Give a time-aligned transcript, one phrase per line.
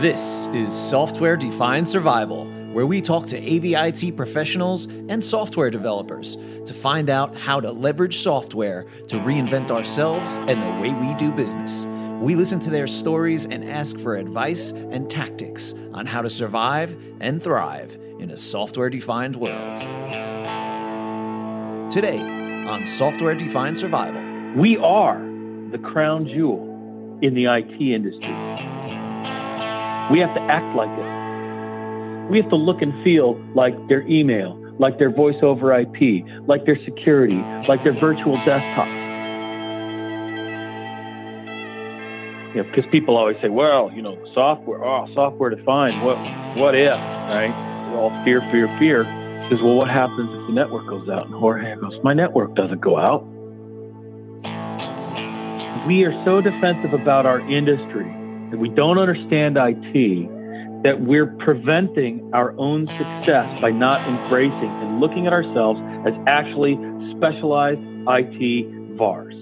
[0.00, 6.74] This is Software Defined Survival, where we talk to AVIT professionals and software developers to
[6.74, 11.86] find out how to leverage software to reinvent ourselves and the way we do business.
[12.20, 16.94] We listen to their stories and ask for advice and tactics on how to survive
[17.22, 19.78] and thrive in a software defined world.
[21.90, 24.20] Today on Software Defined Survival,
[24.60, 25.18] We are
[25.72, 29.05] the crown jewel in the IT industry.
[30.10, 32.30] We have to act like it.
[32.30, 36.64] We have to look and feel like their email, like their voice over IP, like
[36.64, 38.86] their security, like their virtual desktop.
[42.54, 46.16] You know, because people always say, well, you know, software, oh, software defined, what,
[46.56, 47.50] what if, right?
[47.96, 49.04] All fear, fear, fear.
[49.50, 51.26] Says, well, what happens if the network goes out?
[51.26, 53.26] And Jorge goes, my network doesn't go out.
[55.88, 58.15] We are so defensive about our industry
[58.50, 60.36] that we don't understand IT
[60.82, 66.76] that we're preventing our own success by not embracing and looking at ourselves as actually
[67.16, 69.34] specialized IT VARs.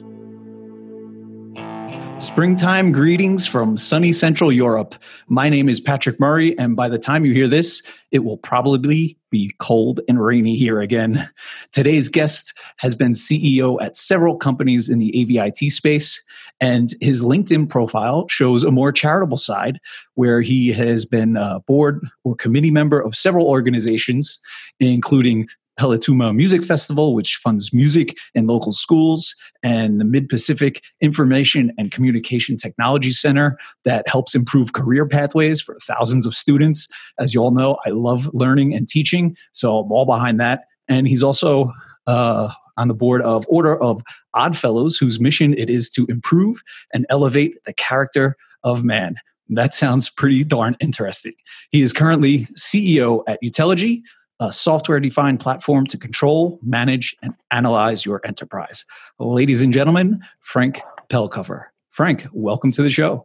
[2.22, 4.94] Springtime greetings from sunny Central Europe.
[5.27, 7.82] My name is Patrick Murray, and by the time you hear this,
[8.12, 11.28] it will probably be cold and rainy here again.
[11.72, 16.25] Today's guest has been CEO at several companies in the AVIT space,
[16.60, 19.78] and his LinkedIn profile shows a more charitable side
[20.14, 24.38] where he has been a board or committee member of several organizations,
[24.80, 31.72] including Petaluma Music Festival, which funds music in local schools, and the Mid Pacific Information
[31.77, 36.88] and Communication Technology Center that helps improve career pathways for thousands of students.
[37.19, 40.64] As you all know, I love learning and teaching, so I'm all behind that.
[40.88, 41.72] And he's also
[42.06, 44.03] uh, on the board of Order of
[44.34, 49.16] Odd Fellows, whose mission it is to improve and elevate the character of man.
[49.48, 51.34] That sounds pretty darn interesting.
[51.70, 54.03] He is currently CEO at Utelogy,
[54.41, 58.84] a software defined platform to control, manage, and analyze your enterprise.
[59.19, 61.66] Ladies and gentlemen, Frank Pellkofer.
[61.91, 63.25] Frank, welcome to the show.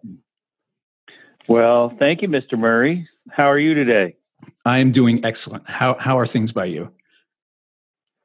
[1.47, 2.59] Well, thank you, Mr.
[2.59, 3.07] Murray.
[3.31, 4.16] How are you today?
[4.66, 5.68] I am doing excellent.
[5.68, 6.91] How, how are things by you?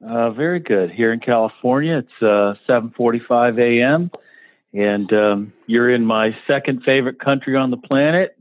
[0.03, 0.91] Uh, very good.
[0.91, 4.11] Here in California, it's uh, 7:45 a.m.
[4.73, 8.37] and um, you're in my second favorite country on the planet,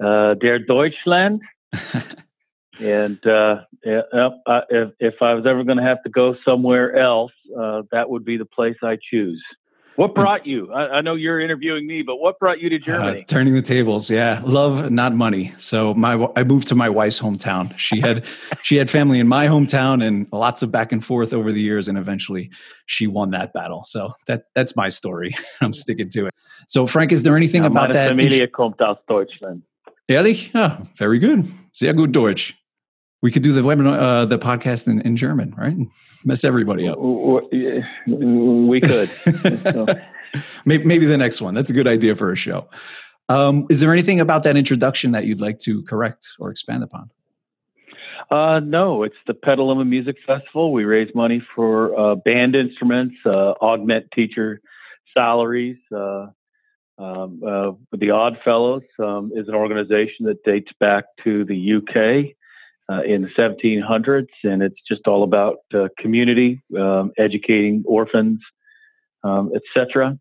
[0.00, 1.42] uh, der Deutschland.
[2.80, 7.82] and uh, if, if I was ever going to have to go somewhere else, uh,
[7.90, 9.42] that would be the place I choose.
[9.96, 10.72] What brought you?
[10.72, 13.20] I, I, know you're interviewing me, but what brought you to uh, Germany?
[13.20, 14.40] Uh, turning the tables, yeah.
[14.44, 15.52] Love, not money.
[15.58, 17.76] So my, I moved to my wife's hometown.
[17.76, 18.24] She had,
[18.62, 21.88] she had family in my hometown, and lots of back and forth over the years,
[21.88, 22.50] and eventually,
[22.86, 23.84] she won that battle.
[23.84, 25.34] So that, that's my story.
[25.60, 26.34] I'm sticking to it.
[26.68, 28.10] So Frank, is there anything about that?
[28.10, 29.62] Familie kommt aus Deutschland.
[30.08, 30.52] Ehrlich?
[30.54, 31.46] Ja, very good.
[31.72, 32.54] Sehr gut Deutsch.
[33.22, 35.76] We could do the webinar, uh, the podcast in, in German, right?
[36.24, 36.98] Mess everybody up.
[36.98, 39.10] We could.
[40.64, 41.54] maybe, maybe the next one.
[41.54, 42.68] That's a good idea for a show.
[43.28, 47.10] Um, is there anything about that introduction that you'd like to correct or expand upon?
[48.30, 50.72] Uh, no, it's the Petaluma Music Festival.
[50.72, 54.60] We raise money for uh, band instruments, uh, augment teacher
[55.14, 55.78] salaries.
[55.94, 56.26] Uh,
[56.98, 62.34] um, uh, the Odd Fellows um, is an organization that dates back to the UK
[62.90, 68.40] uh, in the 1700s, and it's just all about uh, community, um, educating orphans,
[69.24, 70.18] um, etc.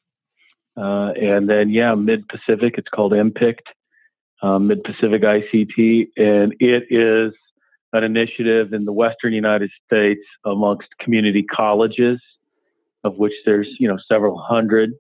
[0.78, 3.60] Uh, and then, yeah, Mid Pacific, it's called MPICT,
[4.42, 7.34] um, Mid Pacific ICT, and it is
[7.94, 12.20] an initiative in the Western United States amongst community colleges,
[13.04, 14.94] of which there's you know several hundred,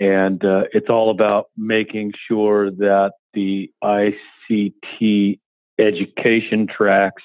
[0.00, 5.38] and uh, it's all about making sure that the ICT
[5.80, 7.22] education tracks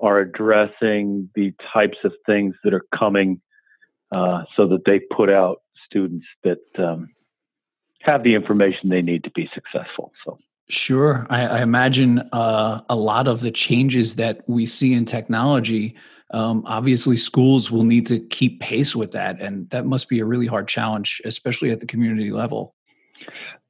[0.00, 3.40] are addressing the types of things that are coming
[4.12, 7.08] uh, so that they put out students that um,
[8.02, 10.12] have the information they need to be successful.
[10.24, 10.38] So.
[10.68, 11.26] Sure.
[11.30, 15.96] I, I imagine uh, a lot of the changes that we see in technology,
[16.32, 19.40] um, obviously, schools will need to keep pace with that.
[19.40, 22.74] And that must be a really hard challenge, especially at the community level.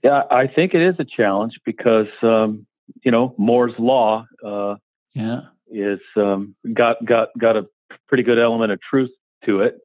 [0.03, 2.67] Yeah, I think it is a challenge because um,
[3.03, 4.77] you know Moore's law uh,
[5.15, 7.67] yeah is um, got got got a
[8.09, 9.11] pretty good element of truth
[9.45, 9.79] to it.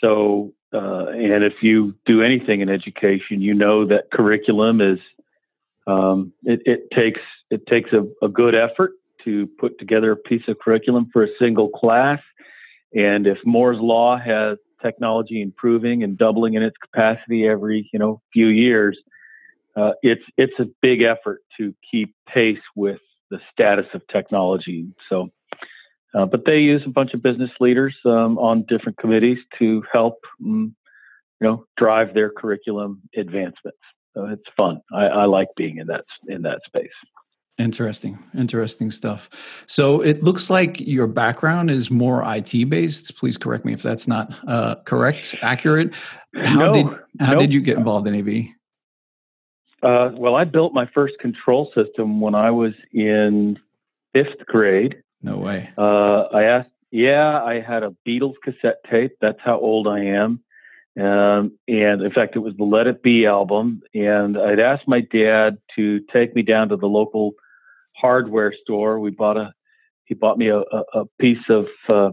[0.00, 4.98] So uh, and if you do anything in education, you know that curriculum is
[5.86, 7.20] um, it, it, takes
[7.50, 8.92] it takes a, a, good effort
[9.24, 12.20] to put together a piece of curriculum for a single class.
[12.94, 18.20] And if Moore's law has technology improving and doubling in its capacity every you know
[18.30, 18.98] few years,
[19.78, 24.86] uh, it's it's a big effort to keep pace with the status of technology.
[25.08, 25.30] So,
[26.14, 30.18] uh, but they use a bunch of business leaders um, on different committees to help,
[30.44, 30.74] um,
[31.40, 33.78] you know, drive their curriculum advancements.
[34.14, 34.80] So it's fun.
[34.92, 36.88] I, I like being in that in that space.
[37.58, 39.28] Interesting, interesting stuff.
[39.66, 43.16] So it looks like your background is more IT based.
[43.16, 45.94] Please correct me if that's not uh, correct, accurate.
[46.34, 46.86] How no, did
[47.20, 47.40] how nope.
[47.40, 48.57] did you get involved in AV?
[49.82, 53.58] Uh, well, I built my first control system when I was in
[54.12, 54.96] fifth grade.
[55.22, 55.70] No way.
[55.78, 59.12] Uh, I asked, yeah, I had a Beatles cassette tape.
[59.20, 60.40] That's how old I am.
[60.98, 63.82] Um, and in fact, it was the Let It Be album.
[63.94, 67.32] And I'd asked my dad to take me down to the local
[67.96, 68.98] hardware store.
[68.98, 69.52] We bought a
[70.06, 72.10] he bought me a, a, piece of uh,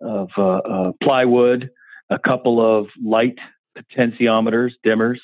[0.00, 1.70] of uh, uh, plywood,
[2.10, 3.36] a couple of light
[3.78, 5.18] potentiometers, dimmers,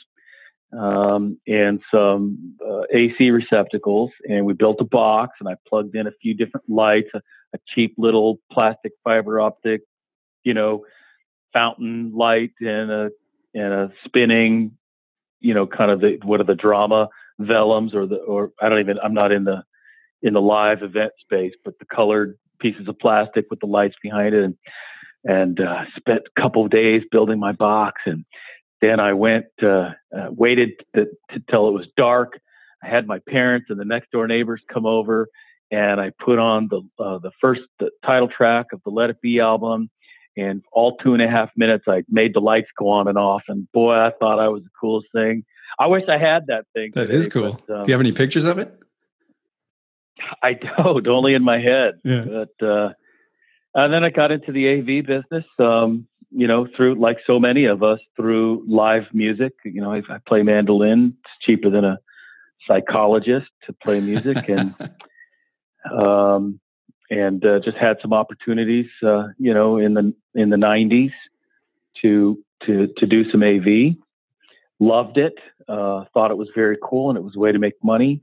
[0.78, 4.10] um, and some uh, AC receptacles.
[4.24, 7.18] And we built a box, and I plugged in a few different lights, a,
[7.54, 9.82] a cheap little plastic fiber optic,
[10.44, 10.84] you know,
[11.52, 13.10] fountain light, and a
[13.54, 14.72] and a spinning,
[15.40, 17.08] you know, kind of the what are the drama
[17.40, 19.62] vellums or the or I don't even I'm not in the
[20.22, 24.34] in the live event space, but the colored pieces of plastic with the lights behind
[24.34, 24.56] it, and
[25.24, 28.24] and uh, spent a couple of days building my box, and
[28.82, 32.38] then I went uh, uh, waited to, to, till it was dark.
[32.82, 35.28] I had my parents and the next door neighbors come over,
[35.70, 39.20] and I put on the uh, the first the title track of the Let It
[39.22, 39.88] Be album.
[40.34, 43.42] And all two and a half minutes, I made the lights go on and off.
[43.48, 45.44] And boy, I thought I was the coolest thing.
[45.78, 46.92] I wish I had that thing.
[46.94, 47.60] That today, is cool.
[47.68, 48.74] But, um, Do you have any pictures of it?
[50.42, 52.00] I don't, only in my head.
[52.02, 52.24] Yeah.
[52.24, 52.92] But uh,
[53.74, 55.44] and then I got into the AV business.
[55.58, 59.52] Um, you know, through like so many of us, through live music.
[59.64, 61.16] You know, I, I play mandolin.
[61.20, 61.98] It's cheaper than a
[62.66, 64.74] psychologist to play music, and
[65.90, 66.60] um,
[67.10, 68.86] and uh, just had some opportunities.
[69.02, 71.12] Uh, you know, in the in the '90s
[72.02, 73.96] to to to do some AV.
[74.80, 75.34] Loved it.
[75.68, 78.20] Uh, thought it was very cool, and it was a way to make money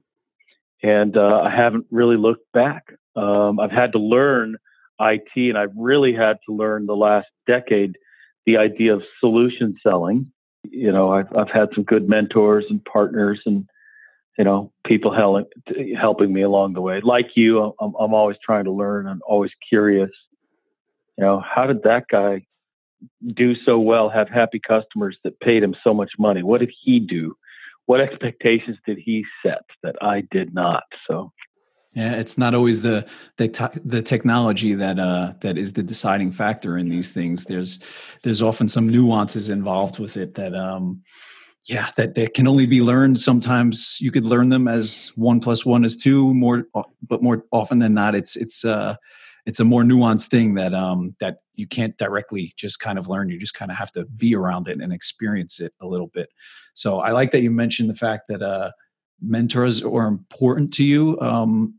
[0.82, 2.94] and uh, I haven't really looked back.
[3.16, 4.58] Um, I've had to learn
[5.00, 7.98] IT, and I've really had to learn the last decade
[8.46, 10.32] the idea of solution selling.
[10.64, 13.68] You know, I've I've had some good mentors and partners, and
[14.38, 15.46] you know, people helping
[16.00, 17.02] helping me along the way.
[17.04, 19.08] Like you, I'm I'm always trying to learn.
[19.08, 20.12] I'm always curious.
[21.18, 22.46] You know, how did that guy
[23.34, 24.10] do so well?
[24.10, 26.44] Have happy customers that paid him so much money?
[26.44, 27.36] What did he do?
[27.90, 30.84] what expectations did he set that I did not?
[31.08, 31.32] So
[31.94, 33.08] yeah, it's not always the
[33.38, 37.46] the the technology that uh, that is the deciding factor in these things.
[37.46, 37.80] There's
[38.22, 41.02] there's often some nuances involved with it that um,
[41.66, 43.18] yeah that that can only be learned.
[43.18, 46.32] Sometimes you could learn them as one plus one is two.
[46.34, 46.66] More,
[47.08, 48.96] but more often than not, it's it's uh,
[49.48, 53.30] it's a more nuanced thing that um, that you can't directly just kind of learn.
[53.30, 56.30] You just kind of have to be around it and experience it a little bit.
[56.76, 58.72] So I like that you mentioned the fact that uh,
[59.22, 61.20] mentors are important to you.
[61.20, 61.76] Um,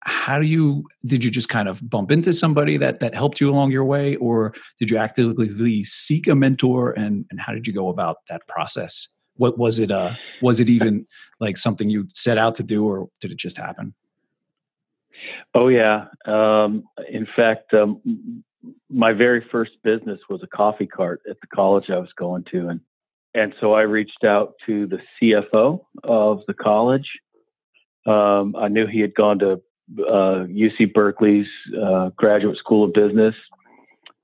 [0.00, 3.50] how do you did you just kind of bump into somebody that that helped you
[3.50, 6.92] along your way, or did you actively seek a mentor?
[6.92, 9.08] And and how did you go about that process?
[9.34, 9.90] What was it?
[9.90, 11.06] Uh, was it even
[11.40, 13.94] like something you set out to do, or did it just happen?
[15.54, 16.06] Oh yeah.
[16.24, 18.42] Um, in fact, um,
[18.88, 22.68] my very first business was a coffee cart at the college I was going to,
[22.68, 22.80] and
[23.34, 27.08] and so I reached out to the CFO of the college.
[28.06, 29.60] Um, I knew he had gone to
[30.00, 31.46] uh, UC Berkeley's
[31.80, 33.34] uh, Graduate School of Business,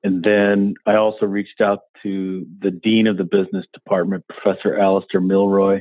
[0.03, 5.21] and then I also reached out to the dean of the business department, Professor Alistair
[5.21, 5.81] Milroy,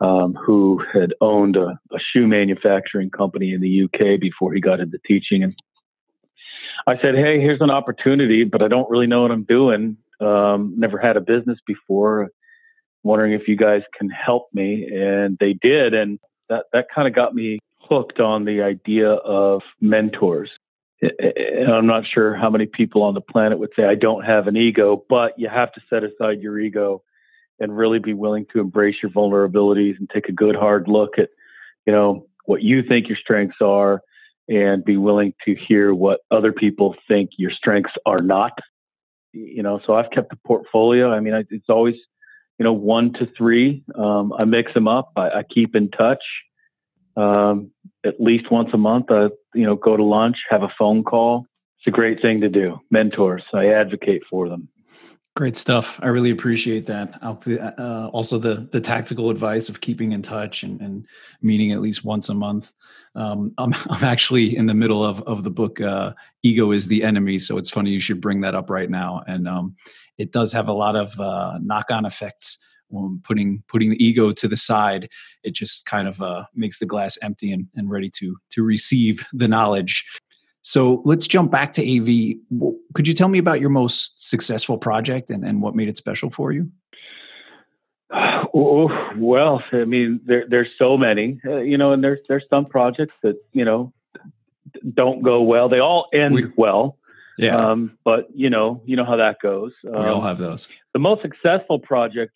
[0.00, 4.80] um, who had owned a, a, shoe manufacturing company in the UK before he got
[4.80, 5.42] into teaching.
[5.42, 5.54] And
[6.86, 9.96] I said, Hey, here's an opportunity, but I don't really know what I'm doing.
[10.20, 12.28] Um, never had a business before.
[13.02, 14.88] Wondering if you guys can help me.
[14.92, 15.94] And they did.
[15.94, 16.18] And
[16.48, 20.50] that, that kind of got me hooked on the idea of mentors.
[21.00, 24.48] And I'm not sure how many people on the planet would say, I don't have
[24.48, 27.02] an ego, but you have to set aside your ego
[27.60, 31.28] and really be willing to embrace your vulnerabilities and take a good hard look at,
[31.86, 34.02] you know, what you think your strengths are
[34.48, 38.52] and be willing to hear what other people think your strengths are not.
[39.36, 41.12] You know, so I've kept a portfolio.
[41.12, 41.96] I mean, it's always,
[42.58, 43.84] you know, one to three.
[43.94, 45.12] Um, I mix them up.
[45.16, 46.22] I, I keep in touch
[47.16, 47.70] um,
[48.04, 49.06] at least once a month.
[49.10, 51.46] I, you know, go to lunch, have a phone call.
[51.78, 52.80] It's a great thing to do.
[52.90, 54.68] Mentors, I advocate for them.
[55.36, 56.00] Great stuff.
[56.02, 57.18] I really appreciate that.
[57.20, 61.04] Uh, also, the the tactical advice of keeping in touch and, and
[61.42, 62.72] meeting at least once a month.
[63.14, 65.78] Um, I'm, I'm actually in the middle of of the book.
[65.78, 69.24] Uh, Ego is the enemy, so it's funny you should bring that up right now.
[69.26, 69.76] And um,
[70.16, 72.56] it does have a lot of uh, knock on effects.
[72.96, 75.10] Um, putting putting the ego to the side,
[75.42, 79.26] it just kind of uh, makes the glass empty and, and ready to to receive
[79.34, 80.02] the knowledge.
[80.66, 82.38] So let's jump back to AV.
[82.92, 86.28] Could you tell me about your most successful project and, and what made it special
[86.28, 86.70] for you?
[88.58, 92.64] Oh, well, I mean, there, there's so many, uh, you know, and there's there's some
[92.64, 93.92] projects that you know
[94.94, 95.68] don't go well.
[95.68, 96.96] They all end we, well,
[97.36, 97.54] yeah.
[97.54, 99.72] Um, but you know, you know how that goes.
[99.86, 100.68] Um, we all um, have those.
[100.94, 102.32] The most successful project,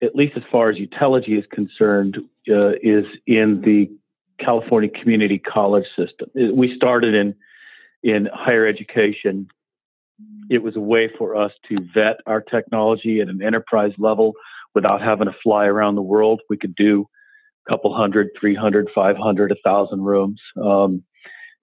[0.00, 2.18] at least as far as Utelogy is concerned,
[2.48, 3.90] uh, is in the
[4.44, 6.28] California community college system.
[6.34, 7.34] We started in
[8.02, 9.48] in higher education.
[10.50, 14.34] It was a way for us to vet our technology at an enterprise level
[14.74, 16.40] without having to fly around the world.
[16.48, 17.06] We could do
[17.66, 21.02] a couple hundred, 300, 500, a thousand rooms, um,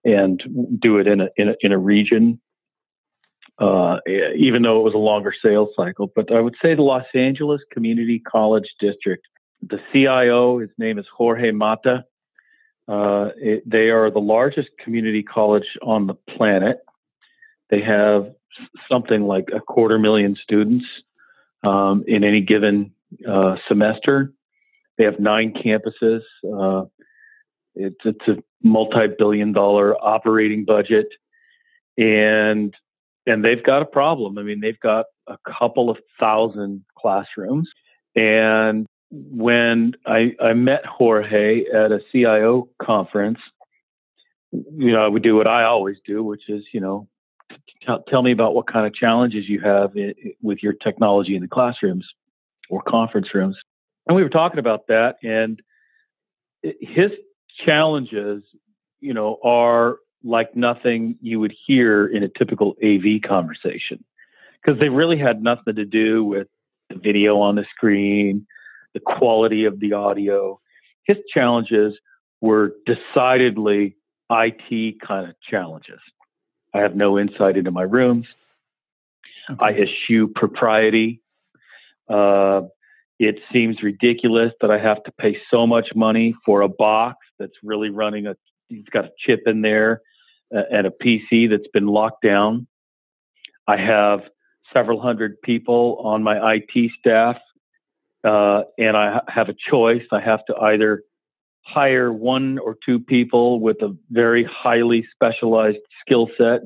[0.05, 0.41] and
[0.81, 2.39] do it in a, in a, in a region.
[3.57, 3.97] Uh,
[4.37, 7.59] even though it was a longer sales cycle, but I would say the Los Angeles
[7.73, 9.21] Community College District,
[9.61, 12.05] the CIO, his name is Jorge Mata.
[12.89, 16.79] Uh, it, they are the largest community college on the planet.
[17.69, 18.33] They have
[18.91, 20.85] something like a quarter million students
[21.63, 22.91] um, in any given
[23.29, 24.33] uh, semester.
[24.97, 26.21] They have nine campuses.
[26.43, 26.85] Uh,
[27.75, 31.07] it's, it's a multi-billion-dollar operating budget,
[31.97, 32.73] and
[33.25, 34.39] and they've got a problem.
[34.39, 37.69] I mean, they've got a couple of thousand classrooms,
[38.15, 43.39] and when I, I met Jorge at a CIO conference,
[44.51, 47.07] you know, I would do what I always do, which is, you know,
[47.49, 49.91] t- tell me about what kind of challenges you have
[50.41, 52.07] with your technology in the classrooms
[52.69, 53.57] or conference rooms.
[54.07, 55.61] And we were talking about that, and
[56.61, 57.11] his
[57.65, 58.43] challenges,
[58.99, 64.03] you know, are like nothing you would hear in a typical AV conversation
[64.61, 66.47] because they really had nothing to do with
[66.89, 68.45] the video on the screen,
[68.93, 70.59] the quality of the audio.
[71.03, 71.97] His challenges
[72.41, 73.95] were decidedly
[74.31, 75.99] IT kind of challenges.
[76.73, 78.27] I have no insight into my rooms.
[79.49, 79.65] Okay.
[79.65, 81.21] I eschew propriety.
[82.07, 82.61] Uh,
[83.19, 87.55] it seems ridiculous that I have to pay so much money for a box that's
[87.63, 88.35] really running a.
[88.69, 90.01] It's got a chip in there
[90.55, 92.67] uh, and a PC that's been locked down.
[93.67, 94.21] I have
[94.71, 97.37] several hundred people on my IT staff
[98.23, 100.03] uh, and I have a choice.
[100.11, 101.03] I have to either
[101.61, 106.61] hire one or two people with a very highly specialized skill set.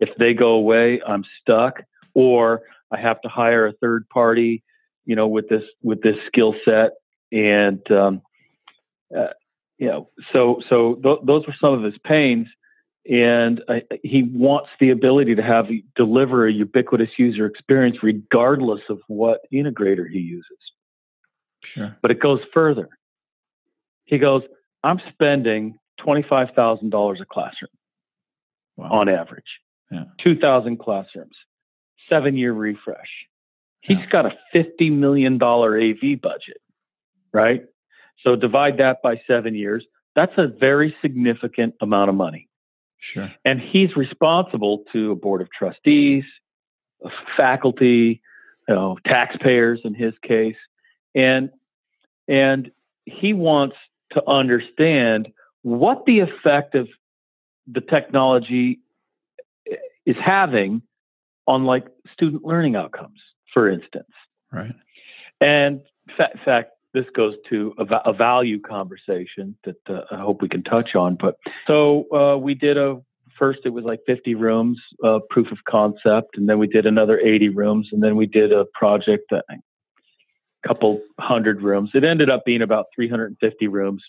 [0.00, 1.82] If they go away, I'm stuck,
[2.14, 4.62] or I have to hire a third party,
[5.04, 6.92] you know, with this with this skill set.
[7.32, 8.22] And um,
[9.16, 9.28] uh,
[9.78, 12.48] you know, so so th- those were some of his pains.
[13.08, 13.62] And
[14.02, 20.06] he wants the ability to have deliver a ubiquitous user experience regardless of what integrator
[20.08, 20.58] he uses.
[21.62, 21.96] Sure.
[22.02, 22.88] But it goes further.
[24.04, 24.42] He goes,
[24.82, 27.70] I'm spending $25,000 a classroom
[28.76, 28.88] wow.
[28.90, 29.44] on average.
[29.90, 30.04] Yeah.
[30.22, 31.36] 2,000 classrooms,
[32.08, 33.08] seven year refresh.
[33.80, 34.06] He's yeah.
[34.10, 36.60] got a $50 million AV budget,
[37.32, 37.62] right?
[38.24, 39.84] So divide that by seven years.
[40.14, 42.48] That's a very significant amount of money.
[42.98, 43.32] Sure.
[43.44, 46.24] And he's responsible to a board of trustees,
[47.36, 48.20] faculty,
[48.68, 50.56] you know, taxpayers in his case,
[51.14, 51.50] and
[52.28, 52.70] and
[53.06, 53.76] he wants
[54.12, 55.28] to understand
[55.62, 56.88] what the effect of
[57.66, 58.80] the technology
[60.06, 60.82] is having
[61.46, 63.20] on like student learning outcomes
[63.52, 64.10] for instance.
[64.52, 64.74] Right.
[65.40, 65.82] And
[66.18, 70.62] in fact this goes to a, a value conversation that uh, i hope we can
[70.62, 71.36] touch on but
[71.66, 73.00] so uh, we did a
[73.38, 77.18] first it was like 50 rooms uh, proof of concept and then we did another
[77.18, 79.44] 80 rooms and then we did a project that
[80.66, 81.90] couple hundred rooms.
[81.94, 84.02] It ended up being about 350 rooms.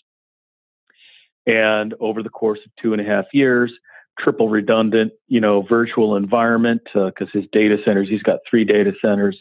[1.46, 3.72] And over the course of two and a half years,
[4.18, 8.92] triple redundant, you know, virtual environment because uh, his data centers, he's got three data
[9.00, 9.38] centers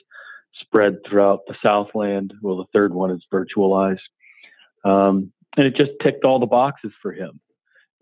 [0.59, 2.33] spread throughout the Southland.
[2.41, 3.99] Well, the third one is virtualized.
[4.83, 7.39] Um, and it just ticked all the boxes for him.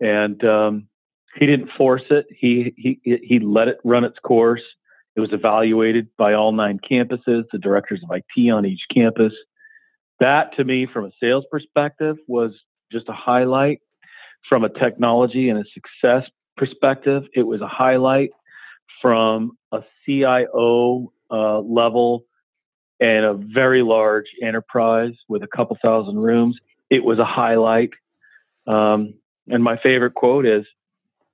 [0.00, 0.88] And um,
[1.36, 2.26] he didn't force it.
[2.30, 4.62] He, he, he let it run its course.
[5.20, 9.34] It was evaluated by all nine campuses, the directors of IT on each campus.
[10.18, 12.52] That, to me, from a sales perspective, was
[12.90, 13.82] just a highlight.
[14.48, 18.30] From a technology and a success perspective, it was a highlight.
[19.02, 22.24] From a CIO uh, level
[22.98, 26.56] and a very large enterprise with a couple thousand rooms.
[26.88, 27.90] It was a highlight.
[28.66, 29.12] Um,
[29.48, 30.64] and my favorite quote is,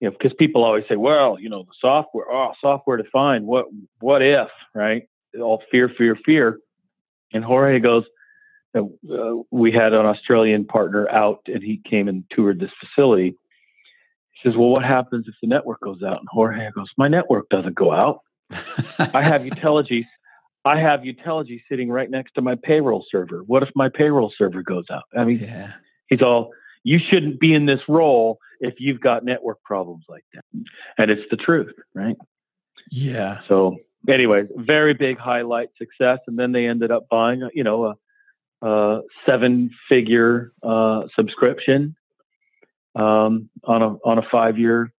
[0.00, 3.46] you know, because people always say, well, you know, the software, oh, software defined.
[3.46, 3.66] What,
[4.00, 5.08] what if, right?
[5.40, 6.58] All fear, fear, fear.
[7.32, 8.04] And Jorge goes,
[8.76, 8.82] uh,
[9.50, 13.36] we had an Australian partner out and he came and toured this facility.
[14.32, 16.18] He says, well, what happens if the network goes out?
[16.18, 18.20] And Jorge goes, my network doesn't go out.
[18.50, 20.04] I have Utelogy.
[20.64, 23.42] I have Utelogy sitting right next to my payroll server.
[23.46, 25.04] What if my payroll server goes out?
[25.16, 25.72] I mean, yeah.
[26.08, 26.50] he's all,
[26.84, 30.44] you shouldn't be in this role if you've got network problems like that.
[30.98, 32.16] And it's the truth, right?
[32.90, 33.40] Yeah.
[33.48, 33.76] So,
[34.08, 36.18] anyways, very big highlight success.
[36.26, 37.96] And then they ended up buying, you know,
[38.62, 41.96] a, a seven figure uh, subscription
[42.94, 44.92] um, on a on a five year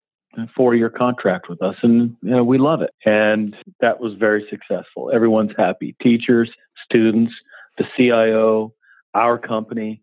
[0.55, 4.45] four year contract with us and you know, we love it and that was very
[4.49, 6.51] successful everyone's happy teachers
[6.83, 7.33] students
[7.77, 8.71] the cio
[9.13, 10.01] our company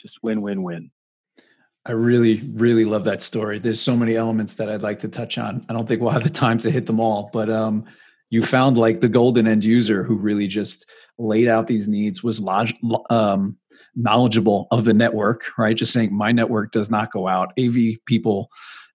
[0.00, 0.90] just win win win
[1.84, 3.58] I really, really love that story.
[3.58, 5.64] There's so many elements that I'd like to touch on.
[5.68, 7.84] I don't think we'll have the time to hit them all, but um,
[8.30, 12.40] you found like the golden end user who really just laid out these needs, was
[12.40, 12.72] log-
[13.10, 13.56] um,
[13.96, 15.76] knowledgeable of the network, right?
[15.76, 17.52] Just saying my network does not go out.
[17.58, 18.48] AV people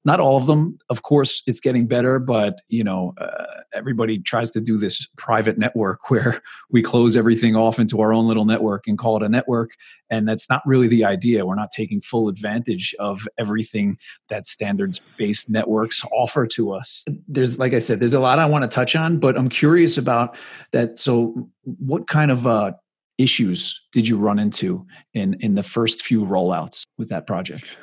[0.06, 4.52] not all of them of course it's getting better but you know uh, everybody tries
[4.52, 8.88] to do this private network where we close everything off into our own little network
[8.88, 9.72] and call it a network
[10.10, 11.46] and that's not really the idea.
[11.46, 13.98] We're not taking full advantage of everything
[14.30, 17.04] that standards based networks offer to us.
[17.28, 19.98] There's like i said there's a lot i want to touch on but i'm curious
[19.98, 20.38] about
[20.72, 21.00] that.
[21.00, 22.72] So what kind of uh,
[23.18, 27.76] issues did you run into in in the first few rollouts with that project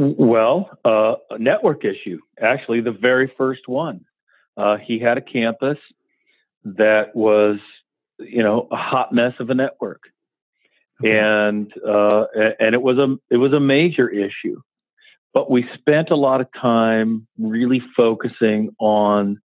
[0.00, 4.04] well, uh, a network issue, actually, the very first one.
[4.56, 5.78] Uh, he had a campus
[6.64, 7.58] that was,
[8.18, 10.02] you know, a hot mess of a network.
[11.02, 11.18] Okay.
[11.18, 12.24] And uh,
[12.58, 14.60] and it was a it was a major issue,
[15.32, 19.40] but we spent a lot of time really focusing on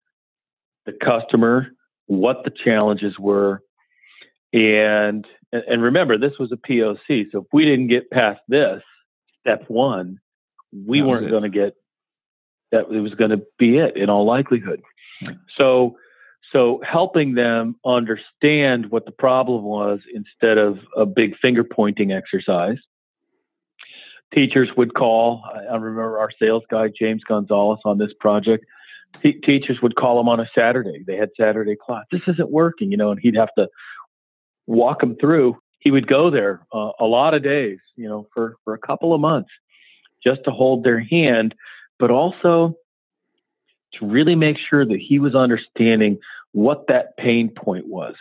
[0.84, 1.68] the customer,
[2.06, 3.62] what the challenges were,
[4.52, 7.26] and and remember this was a POC.
[7.30, 8.82] So if we didn't get past this,
[9.40, 10.18] step one,
[10.74, 11.74] we that weren't going to get
[12.72, 14.82] that it was going to be it in all likelihood.
[15.56, 15.96] So,
[16.52, 22.78] so helping them understand what the problem was instead of a big finger pointing exercise.
[24.34, 25.44] Teachers would call.
[25.54, 28.64] I remember our sales guy James Gonzalez on this project.
[29.22, 31.04] T- teachers would call him on a Saturday.
[31.06, 32.04] They had Saturday class.
[32.10, 33.68] This isn't working, you know, and he'd have to
[34.66, 35.56] walk them through.
[35.78, 39.14] He would go there uh, a lot of days, you know, for for a couple
[39.14, 39.50] of months
[40.24, 41.54] just to hold their hand,
[41.98, 42.74] but also
[43.94, 46.18] to really make sure that he was understanding
[46.52, 48.14] what that pain point was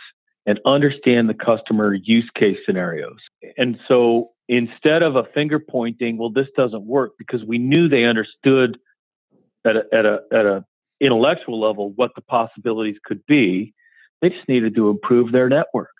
[0.46, 3.18] and understand the customer use case scenarios.
[3.56, 8.04] And so instead of a finger pointing, well, this doesn't work because we knew they
[8.04, 8.78] understood
[9.64, 10.64] at a, at a, at a
[11.00, 13.72] intellectual level what the possibilities could be.
[14.20, 15.90] They just needed to improve their network.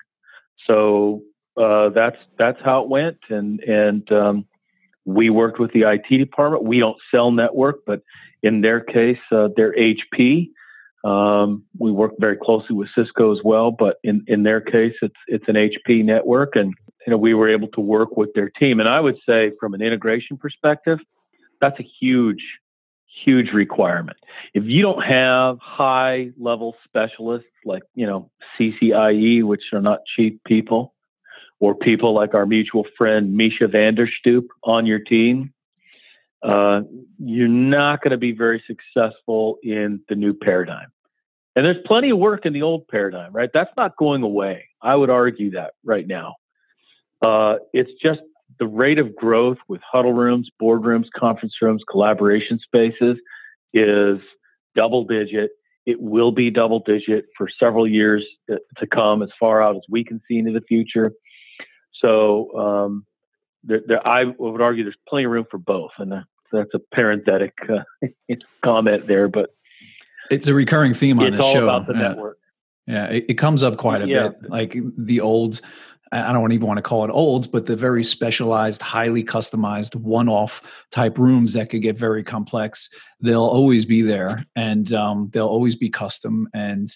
[0.66, 1.22] So
[1.60, 4.46] uh, that's that's how it went, and and um,
[5.04, 6.64] we worked with the IT department.
[6.64, 8.02] We don't sell network, but
[8.42, 10.50] in their case, uh, they're HP.
[11.04, 15.14] Um, we work very closely with Cisco as well, but in, in their case, it's
[15.26, 16.72] it's an HP network, and
[17.06, 18.80] you know we were able to work with their team.
[18.80, 20.98] And I would say, from an integration perspective,
[21.60, 22.42] that's a huge,
[23.24, 24.16] huge requirement.
[24.54, 30.42] If you don't have high level specialists like you know CCIE, which are not cheap
[30.44, 30.93] people,
[31.64, 35.54] or people like our mutual friend Misha Vanderstoop on your team,
[36.42, 36.82] uh,
[37.18, 40.88] you're not going to be very successful in the new paradigm.
[41.56, 43.48] And there's plenty of work in the old paradigm, right?
[43.54, 44.68] That's not going away.
[44.82, 46.34] I would argue that right now.
[47.22, 48.20] Uh, it's just
[48.58, 53.16] the rate of growth with huddle rooms, boardrooms, conference rooms, collaboration spaces
[53.72, 54.18] is
[54.76, 55.52] double digit.
[55.86, 60.04] It will be double digit for several years to come, as far out as we
[60.04, 61.12] can see into the future.
[62.04, 63.06] So um,
[63.62, 66.12] there, there, I would argue there's plenty of room for both, and
[66.52, 68.06] that's a parenthetic uh,
[68.62, 69.28] comment there.
[69.28, 69.50] But
[70.30, 71.64] it's a recurring theme on this show.
[71.64, 72.00] About the yeah.
[72.00, 72.38] network.
[72.86, 74.28] Yeah, it, it, comes up quite a yeah.
[74.28, 74.50] bit.
[74.50, 75.62] Like the old,
[76.12, 80.60] I don't even want to call it olds, but the very specialized, highly customized, one-off
[80.90, 82.90] type rooms that could get very complex.
[83.22, 86.46] They'll always be there, and um, they'll always be custom.
[86.52, 86.94] And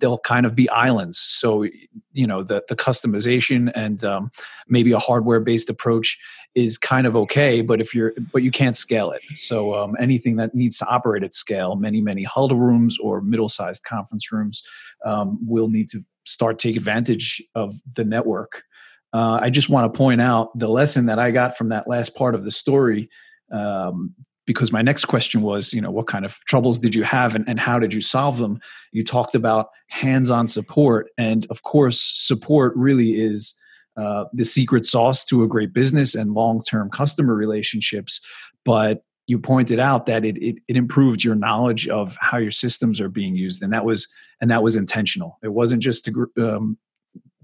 [0.00, 1.18] they'll kind of be islands.
[1.18, 1.66] So,
[2.12, 4.32] you know, the, the customization and um,
[4.68, 6.18] maybe a hardware based approach
[6.56, 10.34] is kind of okay but if you're but you can't scale it so um, anything
[10.34, 14.64] that needs to operate at scale many many huddle rooms or middle-sized conference rooms
[15.04, 18.64] um, will need to start take advantage of the network
[19.12, 22.16] uh, i just want to point out the lesson that i got from that last
[22.16, 23.08] part of the story
[23.52, 24.12] um,
[24.50, 27.44] because my next question was you know what kind of troubles did you have and,
[27.48, 28.60] and how did you solve them?
[28.90, 33.56] You talked about hands-on support and of course support really is
[33.96, 38.20] uh, the secret sauce to a great business and long-term customer relationships.
[38.64, 43.00] But you pointed out that it, it, it improved your knowledge of how your systems
[43.00, 44.08] are being used and that was
[44.40, 45.38] and that was intentional.
[45.44, 46.76] It wasn't just to um,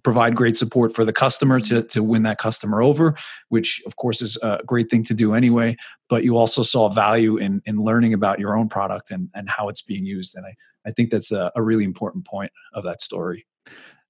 [0.07, 3.17] provide great support for the customer to, to win that customer over,
[3.49, 5.77] which of course is a great thing to do anyway.
[6.09, 9.69] But you also saw value in, in learning about your own product and, and how
[9.69, 10.37] it's being used.
[10.37, 10.55] And I,
[10.87, 13.49] I think that's a, a really important point of that story.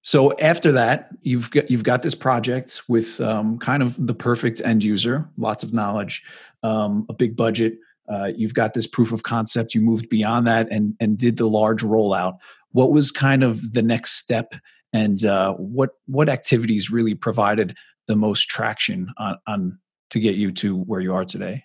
[0.02, 4.61] So after that, you've got you've got this project with um, kind of the perfect
[4.62, 6.22] end user, lots of knowledge,
[6.62, 7.78] um, a big budget.
[8.06, 9.74] Uh, you've got this proof of concept.
[9.74, 12.37] You moved beyond that and and did the large rollout.
[12.72, 14.52] What was kind of the next step
[14.96, 17.76] and uh, what what activities really provided
[18.09, 19.78] the most traction on, on
[20.11, 21.64] to get you to where you are today?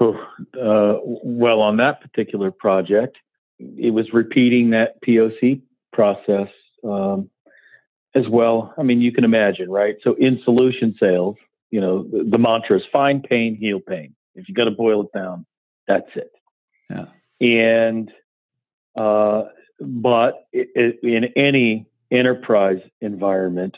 [0.00, 3.16] Uh, well, on that particular project,
[3.58, 5.60] it was repeating that POC
[5.92, 6.48] process
[6.84, 7.28] um,
[8.14, 8.72] as well.
[8.78, 9.96] I mean, you can imagine, right?
[10.02, 11.36] So in solution sales,
[11.70, 14.14] you know, the, the mantra is find pain, heal pain.
[14.36, 15.44] If you got to boil it down,
[15.88, 16.30] that's it.
[16.88, 17.06] Yeah.
[17.40, 18.10] And
[18.96, 19.42] uh,
[19.80, 23.76] but it, it, in any enterprise environment,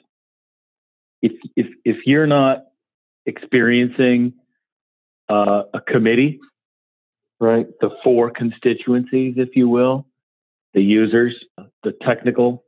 [1.22, 2.64] if if if you're not
[3.26, 4.34] experiencing
[5.28, 6.40] uh, a committee,
[7.38, 10.06] right, the four constituencies, if you will,
[10.74, 11.34] the users,
[11.82, 12.64] the technical,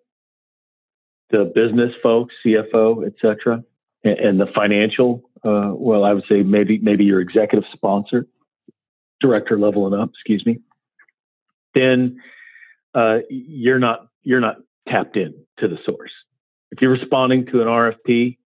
[1.30, 3.64] the business folks, CFO, etc.,
[4.04, 5.22] and, and, the financial.
[5.44, 8.26] Uh, well, I would say maybe maybe your executive sponsor,
[9.20, 10.10] director level and up.
[10.10, 10.58] Excuse me.
[11.74, 12.20] Then
[12.94, 14.56] uh, you're not you're not
[14.88, 16.12] tapped in to the source.
[16.70, 18.38] If you're responding to an RFP,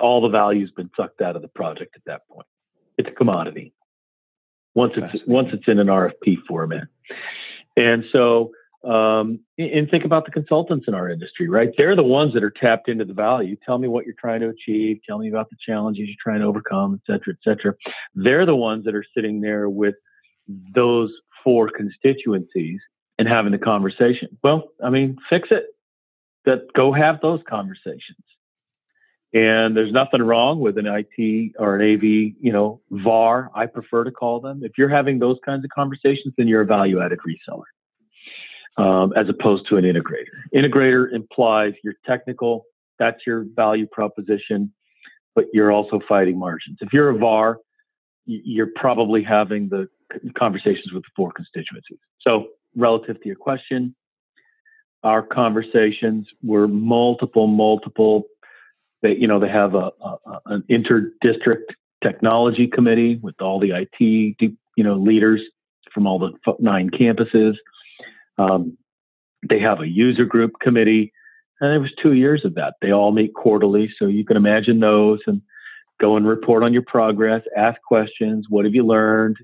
[0.00, 2.46] all the value's been sucked out of the project at that point.
[2.98, 3.72] It's a commodity
[4.74, 6.84] once it's once it's in an RFP format.
[7.76, 8.52] And so,
[8.84, 11.70] um, and think about the consultants in our industry, right?
[11.76, 13.56] They're the ones that are tapped into the value.
[13.64, 15.00] Tell me what you're trying to achieve.
[15.06, 17.74] Tell me about the challenges you're trying to overcome, et cetera, et cetera.
[18.14, 19.94] They're the ones that are sitting there with
[20.74, 22.80] those four constituencies
[23.18, 24.38] and having the conversation.
[24.42, 25.64] Well, I mean, fix it.
[26.46, 28.18] That go have those conversations.
[29.34, 34.04] And there's nothing wrong with an IT or an AV, you know, VAR, I prefer
[34.04, 34.62] to call them.
[34.62, 37.64] If you're having those kinds of conversations, then you're a value added reseller
[38.78, 40.36] um, as opposed to an integrator.
[40.54, 42.64] Integrator implies you're technical,
[42.98, 44.72] that's your value proposition,
[45.34, 46.78] but you're also fighting margins.
[46.80, 47.58] If you're a VAR,
[48.24, 49.88] you're probably having the
[50.38, 51.98] conversations with the four constituencies.
[52.20, 53.94] So relative to your question,
[55.02, 58.24] our conversations were multiple, multiple.
[59.02, 64.00] They, you know, they have a, a an inter-district technology committee with all the IT,
[64.00, 65.40] you know, leaders
[65.92, 67.54] from all the nine campuses.
[68.38, 68.76] Um,
[69.48, 71.12] they have a user group committee,
[71.60, 72.74] and it was two years of that.
[72.80, 75.40] They all meet quarterly, so you can imagine those and
[76.00, 78.46] go and report on your progress, ask questions.
[78.48, 79.36] What have you learned?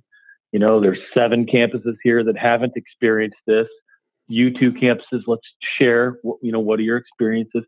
[0.52, 3.68] You know, there's seven campuses here that haven't experienced this.
[4.28, 5.46] You two campuses, let's
[5.78, 6.18] share.
[6.40, 7.64] You know, what are your experiences?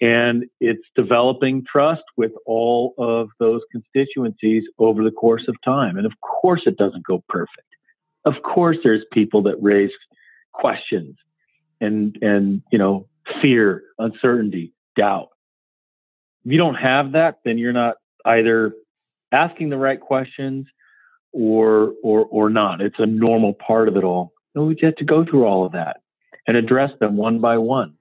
[0.00, 5.98] And it's developing trust with all of those constituencies over the course of time.
[5.98, 7.66] And of course, it doesn't go perfect.
[8.24, 9.90] Of course, there's people that raise
[10.52, 11.16] questions
[11.80, 13.08] and and you know
[13.42, 15.28] fear, uncertainty, doubt.
[16.44, 18.74] If you don't have that, then you're not either
[19.32, 20.66] asking the right questions
[21.32, 22.80] or or or not.
[22.80, 24.32] It's a normal part of it all.
[24.54, 25.98] And we had to go through all of that
[26.46, 27.94] and address them one by one.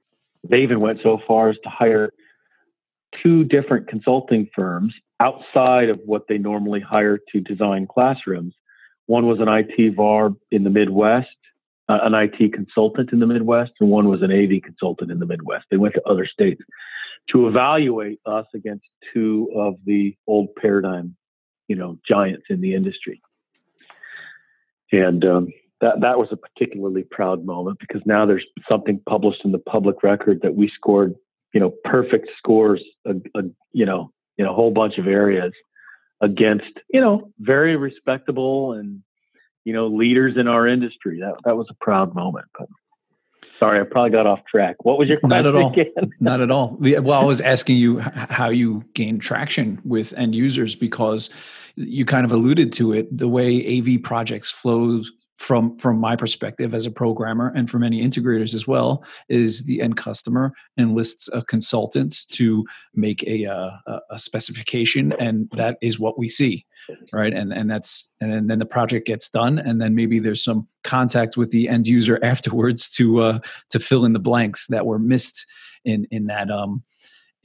[0.50, 2.14] They even went so far as to hire
[3.22, 8.54] two different consulting firms outside of what they normally hire to design classrooms.
[9.08, 11.28] One was an IT VAR in the Midwest,
[11.90, 15.26] uh, an IT consultant in the Midwest, and one was an AV consultant in the
[15.26, 15.66] Midwest.
[15.70, 16.62] They went to other states
[17.32, 21.16] to evaluate us against two of the old paradigm
[21.70, 23.22] you know giants in the industry.
[24.92, 25.48] And um,
[25.82, 30.04] that that was a particularly proud moment because now there's something published in the public
[30.04, 31.16] record that we scored
[31.54, 35.54] you know perfect scores a, a, you know in a whole bunch of areas
[36.22, 39.02] against you know very respectable and
[39.66, 42.68] you know leaders in our industry that that was a proud moment but
[43.58, 44.78] Sorry, I probably got off track.
[44.86, 45.74] What was your question Not at all.
[45.74, 46.14] again?
[46.22, 46.78] Not at all.
[46.80, 51.30] Well, I was asking you how you gain traction with end users because
[51.76, 53.18] you kind of alluded to it.
[53.18, 58.04] The way AV projects flows from from my perspective as a programmer and for many
[58.04, 64.20] integrators as well is the end customer enlists a consultant to make a uh, a
[64.20, 66.66] specification and that is what we see
[67.14, 67.34] right?
[67.34, 70.68] And and that's and then, then the project gets done and then maybe there's some
[70.84, 75.00] contact with the end user afterwards to uh to fill in the blanks that were
[75.00, 75.46] missed
[75.86, 76.84] in in that um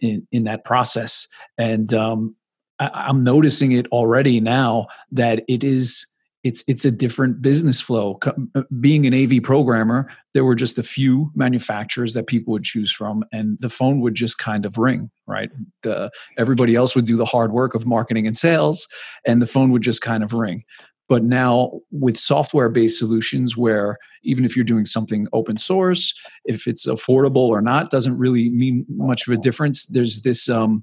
[0.00, 1.28] in in that process.
[1.58, 2.36] And um
[2.80, 6.06] I, i'm noticing it already now that it is
[6.44, 8.18] it's it's a different business flow.
[8.54, 12.92] Uh, being an AV programmer, there were just a few manufacturers that people would choose
[12.92, 15.10] from, and the phone would just kind of ring.
[15.26, 15.50] Right,
[15.82, 18.86] the, everybody else would do the hard work of marketing and sales,
[19.26, 20.64] and the phone would just kind of ring.
[21.08, 26.86] But now with software-based solutions, where even if you're doing something open source, if it's
[26.86, 29.84] affordable or not, doesn't really mean much of a difference.
[29.86, 30.82] There's this um,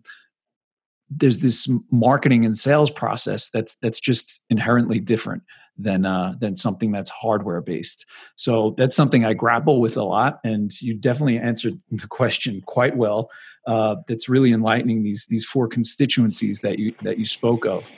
[1.11, 5.43] there's this marketing and sales process that's that's just inherently different
[5.77, 8.05] than uh, than something that's hardware based.
[8.35, 12.95] So that's something I grapple with a lot, and you definitely answered the question quite
[12.95, 13.29] well.
[13.67, 17.89] Uh, that's really enlightening these these four constituencies that you that you spoke of,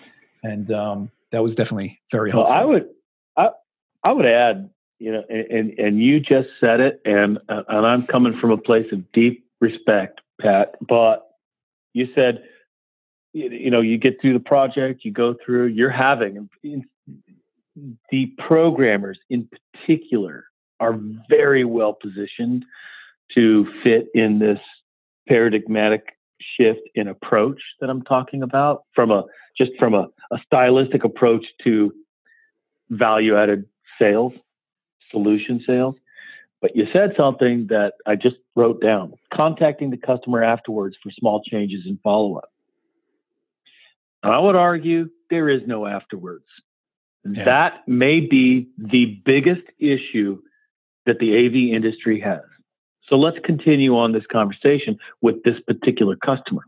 [0.44, 2.54] and um, that was definitely very helpful.
[2.54, 2.90] Well, I would
[3.38, 3.50] I
[4.04, 8.06] I would add, you know, and and you just said it, and uh, and I'm
[8.08, 11.30] coming from a place of deep respect, Pat, but
[11.94, 12.44] you said
[13.34, 16.50] you know you get through the project you go through you're having
[18.12, 20.46] the programmers in particular
[20.80, 22.66] are very well positioned
[23.34, 24.60] to fit in this
[25.28, 26.18] paradigmatic
[26.58, 29.24] shift in approach that I'm talking about from a
[29.58, 31.94] just from a, a stylistic approach to
[32.90, 33.66] value added
[34.00, 34.34] sales,
[35.12, 35.96] solution sales.
[36.62, 41.42] But you said something that I just wrote down contacting the customer afterwards for small
[41.44, 42.53] changes and follow up.
[44.24, 46.46] I would argue there is no afterwards.
[47.26, 47.46] Yeah.
[47.46, 50.42] That may be the biggest issue
[51.06, 52.42] that the AV industry has.
[53.10, 56.64] So let's continue on this conversation with this particular customer.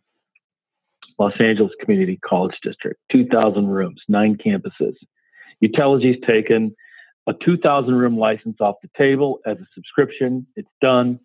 [1.17, 4.95] Los Angeles Community College District, 2,000 rooms, nine campuses.
[5.63, 6.75] Utelogy's taken
[7.27, 10.45] a 2,000 room license off the table as a subscription.
[10.57, 11.19] It's done.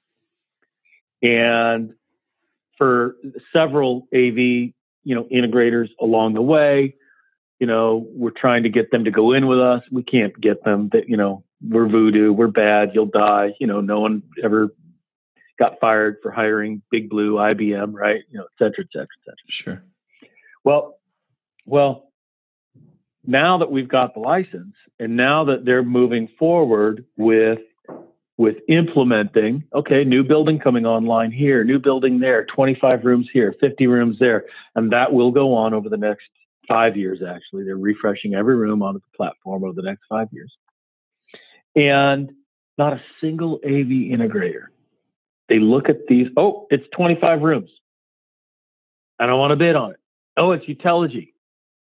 [1.23, 1.93] And
[2.79, 3.17] for
[3.53, 4.73] several AV
[5.05, 6.95] you know integrators along the way.
[7.59, 9.83] You know we're trying to get them to go in with us.
[9.91, 13.55] We can't get them that you know we're voodoo we're bad you'll die.
[13.61, 14.75] You know no one ever
[15.59, 18.23] got fired for hiring big blue ibm right?
[18.31, 19.37] You know et cetera et cetera et cetera.
[19.49, 19.83] Sure.
[20.65, 20.99] Well
[21.67, 22.11] well
[23.27, 27.61] now that we've got the license and now that they're moving forward with
[28.41, 33.87] with implementing, okay, new building coming online here, new building there, 25 rooms here, 50
[33.87, 34.47] rooms there.
[34.75, 36.25] And that will go on over the next
[36.67, 37.65] five years, actually.
[37.65, 40.51] They're refreshing every room onto the platform over the next five years.
[41.77, 42.33] And
[42.79, 44.69] not a single AV integrator.
[45.51, 47.69] They look at these, oh, it's 25 rooms.
[49.19, 50.01] I don't want to bid on it.
[50.39, 51.35] Oh, it's Utelogy.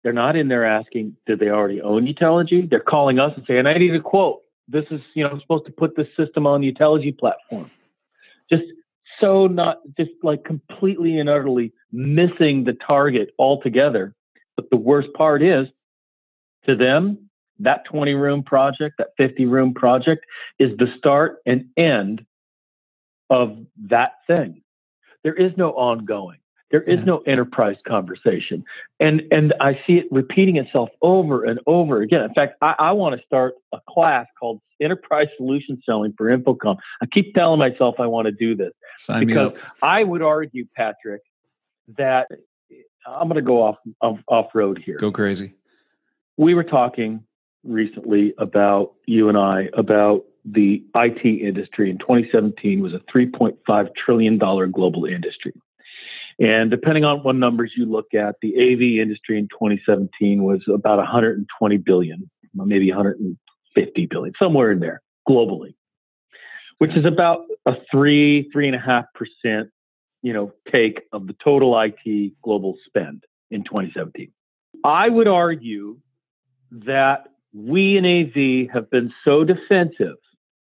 [0.03, 2.69] They're not in there asking, did they already own Utelogy?
[2.69, 5.71] They're calling us and saying, I need a quote this is you know supposed to
[5.71, 7.69] put this system on the Utelogy platform.
[8.49, 8.63] Just
[9.19, 14.15] so not just like completely and utterly missing the target altogether.
[14.55, 15.67] But the worst part is
[16.65, 17.29] to them,
[17.59, 20.25] that 20 room project, that 50 room project
[20.59, 22.25] is the start and end
[23.29, 24.61] of that thing.
[25.23, 26.39] There is no ongoing.
[26.71, 28.63] There is no enterprise conversation.
[28.99, 32.21] And and I see it repeating itself over and over again.
[32.21, 36.77] In fact, I, I want to start a class called Enterprise Solution Selling for InfoComm.
[37.01, 41.21] I keep telling myself I want to do this Sign because I would argue, Patrick,
[41.97, 42.27] that
[43.05, 44.97] I'm going to go off, off off road here.
[44.97, 45.53] Go crazy.
[46.37, 47.23] We were talking
[47.63, 54.37] recently about you and I about the IT industry in 2017 was a 3.5 trillion
[54.37, 55.53] dollar global industry.
[56.41, 60.97] And depending on what numbers you look at, the AV industry in 2017 was about
[60.97, 65.75] 120 billion, maybe 150 billion, somewhere in there globally,
[66.79, 69.69] which is about a three, three and a half percent,
[70.23, 74.31] you know, take of the total IT global spend in 2017.
[74.83, 75.99] I would argue
[76.71, 80.17] that we in AV have been so defensive,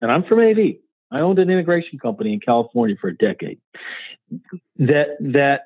[0.00, 0.76] and I'm from AV.
[1.10, 3.60] I owned an integration company in California for a decade
[4.76, 5.62] that that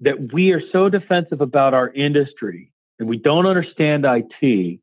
[0.00, 4.80] that we are so defensive about our industry and we don't understand IT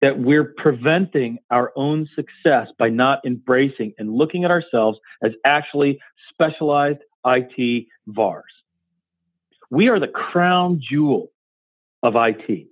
[0.00, 5.98] that we're preventing our own success by not embracing and looking at ourselves as actually
[6.32, 8.44] specialized IT VARs.
[9.70, 11.32] We are the crown jewel
[12.02, 12.68] of IT.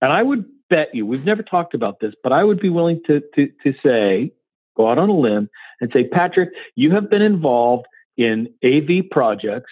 [0.00, 3.00] And I would bet you, we've never talked about this, but I would be willing
[3.06, 4.32] to, to, to say,
[4.78, 7.86] go out on a limb and say, Patrick, you have been involved
[8.16, 9.70] in AV projects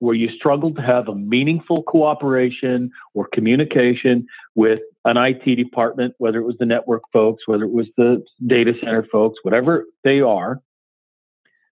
[0.00, 6.38] where you struggled to have a meaningful cooperation or communication with an IT department, whether
[6.38, 10.60] it was the network folks, whether it was the data center folks, whatever they are,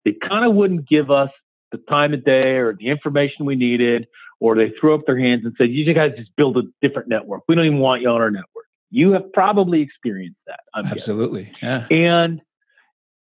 [0.05, 1.31] they kind of wouldn't give us
[1.73, 4.07] the time of day or the information we needed,
[4.41, 7.43] or they threw up their hands and said, You guys just build a different network.
[7.49, 8.67] We don't even want you on our network.
[8.91, 10.61] You have probably experienced that.
[10.75, 11.51] I'm Absolutely.
[11.61, 11.87] Guessing.
[11.91, 12.21] Yeah.
[12.21, 12.41] And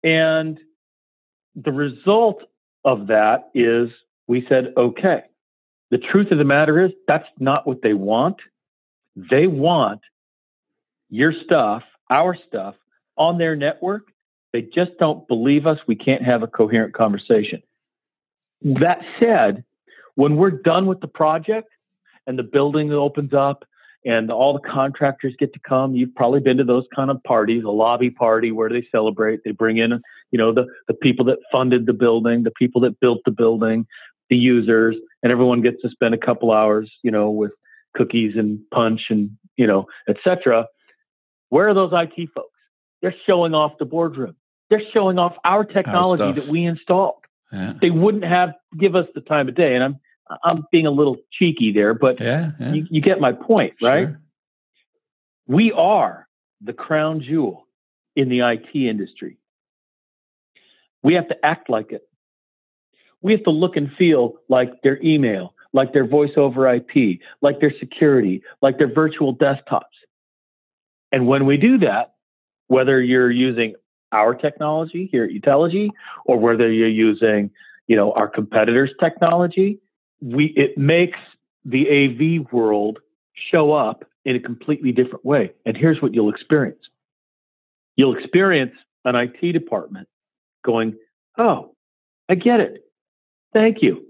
[0.04, 0.60] and
[1.56, 2.44] the result
[2.86, 3.90] of that is
[4.28, 5.24] we said, okay.
[5.90, 8.38] The truth of the matter is that's not what they want.
[9.16, 10.00] They want
[11.10, 12.76] your stuff, our stuff
[13.18, 14.08] on their network.
[14.54, 15.80] They just don't believe us.
[15.88, 17.62] We can't have a coherent conversation.
[18.62, 19.64] That said,
[20.16, 21.70] when we're done with the project
[22.26, 23.66] and the building opens up
[24.06, 27.64] and all the contractors get to come, you've probably been to those kind of parties,
[27.64, 29.42] a lobby party where they celebrate.
[29.46, 33.00] They bring in, you know, the, the people that funded the building, the people that
[33.00, 33.86] built the building,
[34.30, 37.52] the users, and everyone gets to spend a couple hours, you know, with
[37.96, 40.66] cookies and punch and, you know, etc.
[41.50, 42.50] Where are those IT folks?
[43.02, 44.36] They're showing off the boardroom.
[44.70, 47.16] They're showing off our technology our that we installed.
[47.52, 47.74] Yeah.
[47.82, 49.76] They wouldn't have give us the time of day.
[49.76, 50.00] And I'm
[50.44, 52.74] I'm being a little cheeky there, but yeah, yeah.
[52.74, 54.08] You, you, get my point, right?
[54.08, 54.22] Sure.
[55.48, 56.28] We are
[56.62, 57.68] the crown jewel
[58.16, 59.38] in the IT industry.
[61.04, 62.08] We have to act like it.
[63.22, 67.60] We have to look and feel like their email, like their voice over IP, like
[67.60, 69.82] their security, like their virtual desktops.
[71.12, 72.14] And when we do that,
[72.68, 73.76] whether you're using
[74.12, 75.90] our technology here at Utelogy
[76.26, 77.52] or whether you're using,
[77.88, 79.80] you know, our competitors' technology,
[80.22, 81.20] we it makes
[81.66, 83.00] the AV world
[83.34, 85.52] show up in a completely different way.
[85.66, 86.82] And here's what you'll experience.
[87.96, 88.74] You'll experience
[89.06, 90.08] an IT department
[90.64, 90.96] going,
[91.38, 91.76] "Oh,
[92.30, 92.86] I get it.
[93.54, 94.06] Thank you.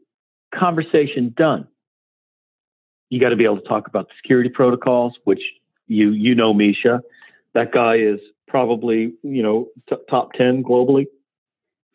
[0.53, 1.67] Conversation done."
[3.09, 5.41] You got to be able to talk about the security protocols, which
[5.87, 7.01] you you know Misha.
[7.53, 11.07] That guy is probably you know t- top 10 globally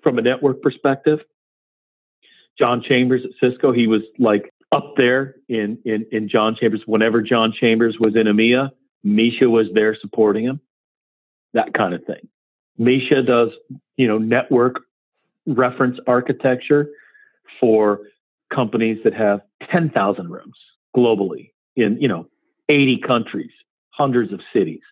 [0.02, 1.20] from a network perspective
[2.58, 3.72] john chambers at cisco.
[3.72, 6.82] He was like up there in in, in john chambers.
[6.86, 8.70] Whenever john chambers was in emea
[9.04, 10.60] misha was there supporting him.
[11.54, 12.28] That kind of thing.
[12.78, 13.50] Misha does
[13.96, 14.82] you know network
[15.46, 16.88] reference architecture
[17.60, 18.00] for
[18.52, 19.40] companies that have
[19.70, 20.56] 10,000 rooms
[20.94, 22.28] globally in you know
[22.68, 23.50] 80 countries
[23.90, 24.82] hundreds of cities.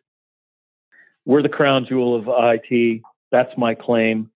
[1.26, 3.02] We're the crown jewel of IT.
[3.30, 4.30] That's my claim,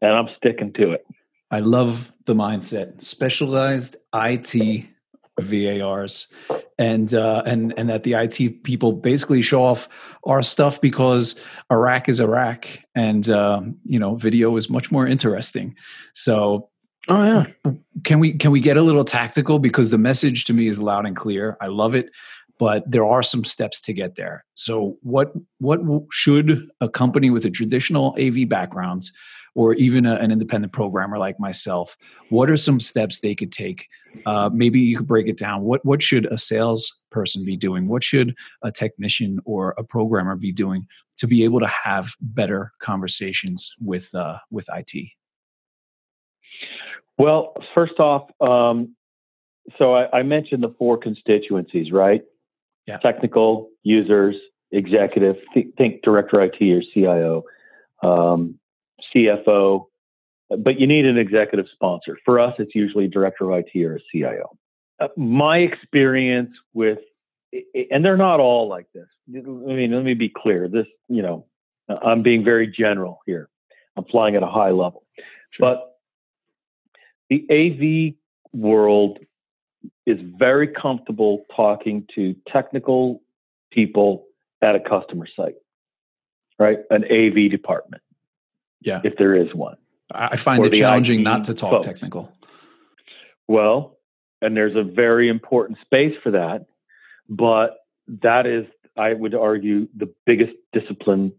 [0.00, 1.06] and I'm sticking to it.
[1.52, 3.02] I love the mindset.
[3.02, 4.86] Specialized IT
[5.38, 6.28] VARs,
[6.78, 9.88] and uh, and and that the IT people basically show off
[10.24, 15.76] our stuff because Iraq is Iraq, and um, you know, video is much more interesting.
[16.14, 16.70] So
[17.08, 17.72] Oh yeah.
[18.04, 21.04] Can we can we get a little tactical because the message to me is loud
[21.04, 21.56] and clear.
[21.60, 22.10] I love it
[22.62, 24.44] but there are some steps to get there.
[24.54, 25.80] So, what what
[26.12, 29.10] should a company with a traditional AV background,
[29.54, 31.96] or even a, an independent programmer like myself,
[32.30, 33.86] what are some steps they could take?
[34.26, 35.62] Uh, maybe you could break it down.
[35.62, 37.88] What what should a salesperson be doing?
[37.88, 40.86] What should a technician or a programmer be doing
[41.16, 45.08] to be able to have better conversations with uh, with IT?
[47.18, 48.96] Well, first off, um,
[49.78, 52.22] so I, I, mentioned the four constituencies, right?
[52.86, 52.98] yeah.
[52.98, 54.36] technical users,
[54.70, 57.44] executive, th- think director IT or CIO,
[58.02, 58.58] um,
[59.14, 59.86] CFO,
[60.58, 62.18] but you need an executive sponsor.
[62.24, 64.56] For us, it's usually director of IT or a CIO.
[65.00, 66.98] Uh, my experience with,
[67.90, 69.06] and they're not all like this.
[69.34, 70.68] I mean, let me be clear.
[70.68, 71.46] This, you know,
[71.88, 73.48] I'm being very general here.
[73.96, 75.04] I'm flying at a high level,
[75.50, 75.74] sure.
[75.74, 75.96] but
[77.28, 78.14] the AV
[78.58, 79.18] world
[80.06, 83.22] is very comfortable talking to technical
[83.70, 84.26] people
[84.60, 85.56] at a customer site,
[86.58, 86.78] right?
[86.90, 88.01] An AV department.
[88.84, 89.00] Yeah.
[89.04, 89.76] If there is one.
[90.14, 91.86] I find it challenging IT not to talk folks.
[91.86, 92.32] technical.
[93.48, 93.98] Well,
[94.40, 96.66] and there's a very important space for that,
[97.28, 97.78] but
[98.22, 98.66] that is,
[98.96, 101.32] I would argue, the biggest discipline,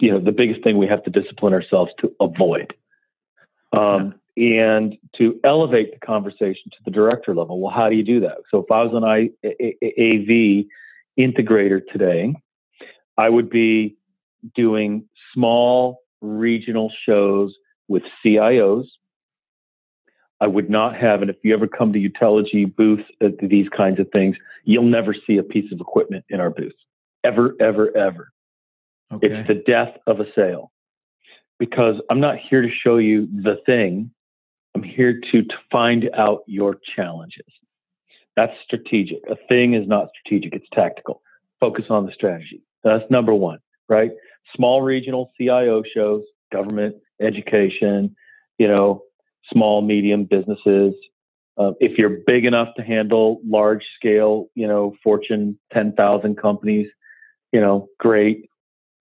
[0.00, 2.74] you know, the biggest thing we have to discipline ourselves to avoid.
[3.72, 7.60] Um, and to elevate the conversation to the director level.
[7.60, 8.38] Well, how do you do that?
[8.50, 10.64] So if I was an I, A, A, AV
[11.18, 12.34] integrator today,
[13.16, 13.96] I would be
[14.54, 17.54] doing small regional shows
[17.88, 18.86] with CIOs.
[20.40, 23.68] I would not have, and if you ever come to Utelogy booths uh, at these
[23.68, 26.74] kinds of things, you'll never see a piece of equipment in our booth.
[27.22, 28.32] Ever, ever, ever.
[29.12, 29.28] Okay.
[29.28, 30.72] It's the death of a sale.
[31.58, 34.10] Because I'm not here to show you the thing.
[34.74, 37.46] I'm here to, to find out your challenges.
[38.36, 39.18] That's strategic.
[39.30, 41.22] A thing is not strategic, it's tactical.
[41.60, 42.60] Focus on the strategy.
[42.82, 44.10] That's number one, right?
[44.54, 46.22] Small regional CIO shows,
[46.52, 48.14] government, education,
[48.58, 49.02] you know,
[49.52, 50.94] small, medium businesses.
[51.56, 56.88] Uh, if you're big enough to handle large scale, you know, Fortune 10,000 companies,
[57.52, 58.48] you know, great.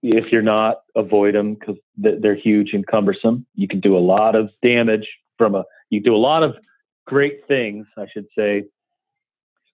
[0.03, 3.45] If you're not, avoid them because they're huge and cumbersome.
[3.55, 6.55] You can do a lot of damage from a, you do a lot of
[7.07, 8.65] great things, I should say,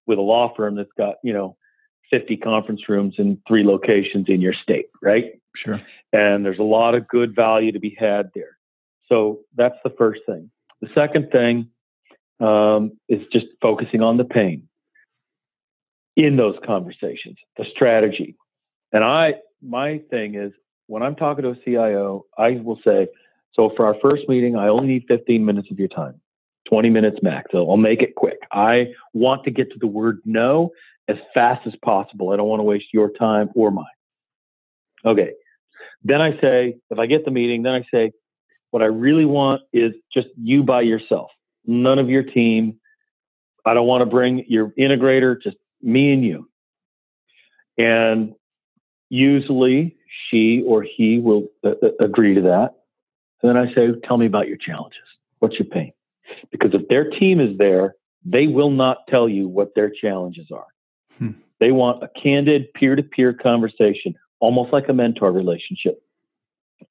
[0.06, 1.58] with a law firm that's got, you know,
[2.10, 5.40] 50 conference rooms in three locations in your state, right?
[5.60, 5.82] Sure.
[6.14, 8.58] And there's a lot of good value to be had there.
[9.10, 10.50] So that's the first thing.
[10.82, 11.70] The second thing
[12.40, 14.70] um, is just focusing on the pain
[16.16, 18.38] in those conversations, the strategy.
[18.94, 20.54] And I, my thing is
[20.88, 23.08] when I'm talking to a CIO, I will say,
[23.54, 26.22] so for our first meeting, I only need 15 minutes of your time.
[26.70, 27.52] 20 minutes max.
[27.52, 28.38] So I'll make it quick.
[28.52, 30.72] I want to get to the word no
[31.10, 32.30] as fast as possible.
[32.30, 33.86] I don't want to waste your time or mine.
[35.06, 35.32] Okay.
[36.04, 38.12] Then I say, if I get the meeting, then I say,
[38.72, 41.32] what I really want is just you by yourself,
[41.66, 42.80] none of your team.
[43.66, 46.50] I don't want to bring your integrator, just me and you.
[47.78, 48.36] And
[49.10, 49.98] usually
[50.30, 52.76] she or he will uh, uh agree to that.
[53.42, 55.02] And then I say, tell me about your challenges.
[55.40, 55.94] What's your pain?
[56.52, 57.96] Because if their team is there,
[58.26, 60.68] they will not tell you what their challenges are.
[61.18, 61.32] Hmm.
[61.60, 66.02] They want a candid peer to peer conversation, almost like a mentor relationship.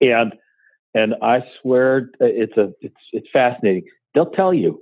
[0.00, 0.34] And
[0.94, 3.84] and I swear uh, it's a it's it's fascinating.
[4.14, 4.80] They'll tell you,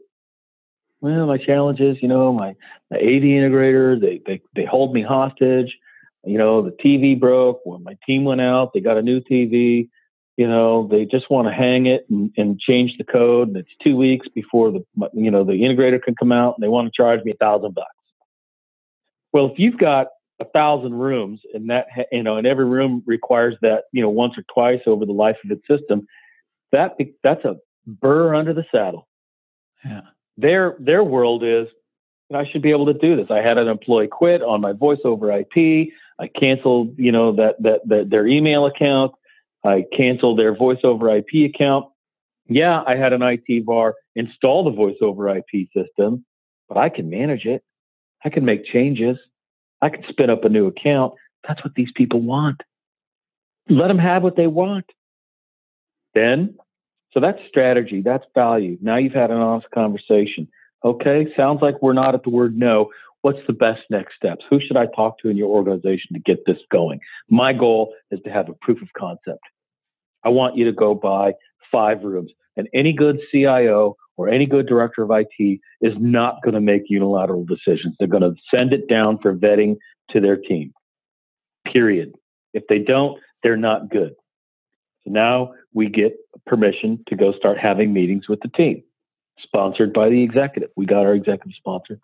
[1.01, 2.55] well, my challenges, you know, my,
[2.91, 5.77] my AV integrator, they, they they hold me hostage.
[6.25, 8.73] You know, the TV broke when my team went out.
[8.73, 9.89] They got a new TV
[10.37, 13.71] you know they just want to hang it and, and, change the code and it's
[13.83, 16.93] two weeks before the you know the integrator can come out and they want to
[16.95, 17.89] charge me a thousand bucks
[19.33, 20.09] well if you've got
[20.41, 24.35] a thousand rooms and that you know and every room requires that you know once
[24.37, 26.07] or twice over the life of its system
[26.73, 27.57] that that's a
[27.87, 29.09] burr under the saddle
[29.85, 30.03] yeah
[30.37, 31.69] their their world is
[32.35, 33.31] I should be able to do this.
[33.31, 35.93] I had an employee quit on my voice over IP.
[36.19, 39.13] I canceled, you know, that, that, that their email account.
[39.65, 41.87] I canceled their voice over IP account.
[42.49, 46.25] Yeah, I had an IT VAR install the voice over IP system,
[46.69, 47.63] but I can manage it.
[48.25, 49.19] I can make changes.
[49.87, 51.15] I can spin up a new account.
[51.47, 52.61] That's what these people want.
[53.69, 54.87] Let them have what they want.
[56.13, 56.57] Then,
[57.13, 58.79] so that's strategy, that's value.
[58.81, 60.49] Now you've had an honest conversation.
[60.85, 62.91] Okay, sounds like we're not at the word no.
[63.23, 64.45] What's the best next steps?
[64.51, 66.99] Who should I talk to in your organization to get this going?
[67.31, 69.43] My goal is to have a proof of concept.
[70.25, 71.35] I want you to go buy
[71.71, 72.33] five rooms.
[72.57, 76.85] And any good CIO or any good director of IT is not going to make
[76.89, 77.95] unilateral decisions.
[77.99, 79.77] They're going to send it down for vetting
[80.11, 80.73] to their team.
[81.71, 82.15] Period.
[82.55, 84.15] If they don't, they're not good.
[85.05, 88.83] So now we get permission to go start having meetings with the team,
[89.39, 90.71] sponsored by the executive.
[90.77, 92.01] We got our executive sponsor.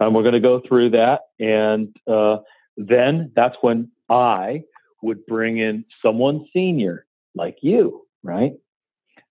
[0.00, 1.20] And we're going to go through that.
[1.38, 2.38] And uh,
[2.76, 4.62] then that's when I
[5.02, 8.52] would bring in someone senior like you, right?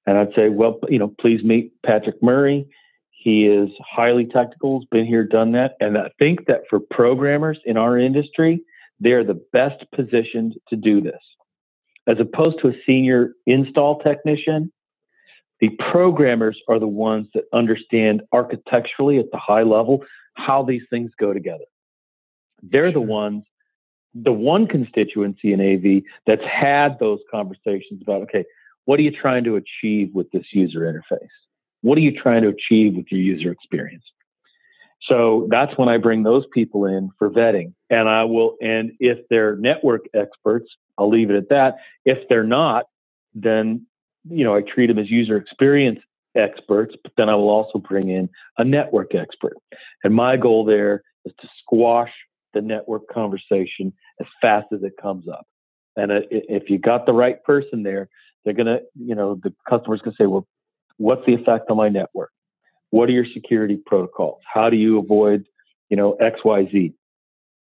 [0.09, 2.67] And I'd say, well, you know, please meet Patrick Murray.
[3.11, 5.73] He is highly technical, has been here, done that.
[5.79, 8.63] And I think that for programmers in our industry,
[8.99, 11.19] they're the best positioned to do this.
[12.07, 14.71] As opposed to a senior install technician,
[15.59, 20.03] the programmers are the ones that understand architecturally at the high level
[20.33, 21.65] how these things go together.
[22.63, 23.43] They're the ones
[24.15, 28.43] the one constituency in AV that's had those conversations about, okay,
[28.89, 31.27] what are you trying to achieve with this user interface?
[31.81, 34.03] What are you trying to achieve with your user experience?
[35.03, 37.75] So that's when I bring those people in for vetting.
[37.91, 40.65] And I will, and if they're network experts,
[40.97, 41.75] I'll leave it at that.
[42.03, 42.85] If they're not,
[43.35, 43.85] then,
[44.27, 45.99] you know, I treat them as user experience
[46.35, 48.27] experts, but then I will also bring in
[48.57, 49.57] a network expert.
[50.03, 52.11] And my goal there is to squash
[52.55, 55.45] the network conversation as fast as it comes up.
[55.95, 58.09] And uh, if you got the right person there,
[58.43, 60.47] they're going to, you know, the customer's going to say, well,
[60.97, 62.31] what's the effect on my network?
[62.91, 64.41] What are your security protocols?
[64.51, 65.45] How do you avoid,
[65.89, 66.93] you know, X, Y, Z?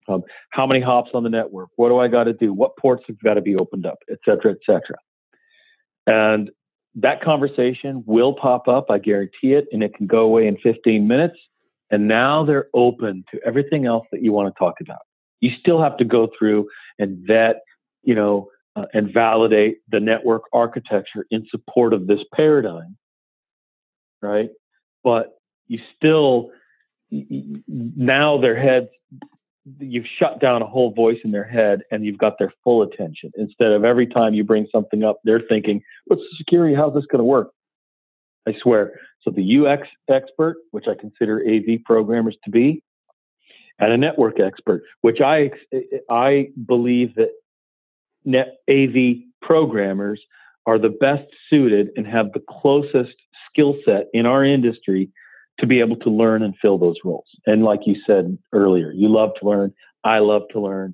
[0.07, 1.69] Um, how many hops on the network?
[1.75, 2.53] What do I got to do?
[2.53, 4.97] What ports have got to be opened up, et cetera, et cetera.
[6.05, 6.49] And
[6.95, 8.89] that conversation will pop up.
[8.89, 9.65] I guarantee it.
[9.71, 11.37] And it can go away in 15 minutes.
[11.91, 14.99] And now they're open to everything else that you want to talk about.
[15.39, 16.67] You still have to go through
[16.99, 17.57] and vet,
[18.03, 22.95] you know, uh, and validate the network architecture in support of this paradigm,
[24.21, 24.49] right?
[25.03, 26.51] But you still,
[27.09, 28.89] now their heads
[29.79, 33.31] you've shut down a whole voice in their head and you've got their full attention.
[33.35, 36.73] Instead of every time you bring something up they're thinking what's the security?
[36.73, 37.51] How's this going to work?
[38.47, 38.93] I swear.
[39.23, 42.81] So the ux expert which i consider av programmers to be
[43.77, 45.51] and a network expert which i
[46.09, 47.31] i believe that
[48.27, 48.95] net av
[49.41, 50.21] programmers
[50.65, 53.15] are the best suited and have the closest
[53.49, 55.09] skill set in our industry
[55.59, 57.25] to be able to learn and fill those roles.
[57.47, 59.73] And like you said earlier, you love to learn.
[60.03, 60.93] I love to learn.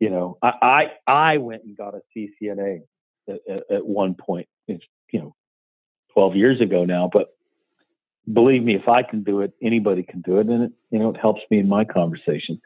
[0.00, 2.82] You know, I I, I went and got a CCNA
[3.28, 3.40] at,
[3.70, 4.48] at, one point.
[4.66, 5.34] It's you know,
[6.14, 7.10] twelve years ago now.
[7.12, 7.28] But
[8.32, 11.10] believe me, if I can do it, anybody can do it, and it you know
[11.10, 12.60] it helps me in my conversation.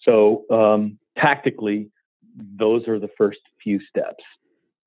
[0.00, 1.91] So um, tactically,
[2.36, 4.24] those are the first few steps.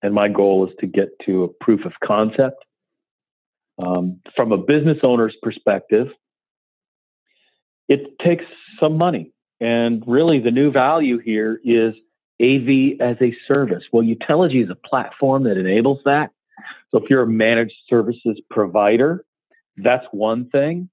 [0.02, 2.66] And my goal is to get to a proof of concept
[3.78, 6.08] um, from a business owner's perspective,
[7.88, 8.46] it takes
[8.80, 9.32] some money.
[9.60, 11.94] And really, the new value here is
[12.42, 13.84] AV as a service.
[13.92, 16.32] Well, Utelogy is a platform that enables that.
[16.90, 19.26] So if you're a managed services provider,
[19.78, 20.90] that's one thing,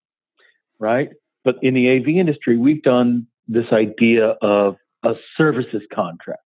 [0.79, 1.11] right?
[1.45, 6.41] But in the AV industry, we've done this idea of a services contract.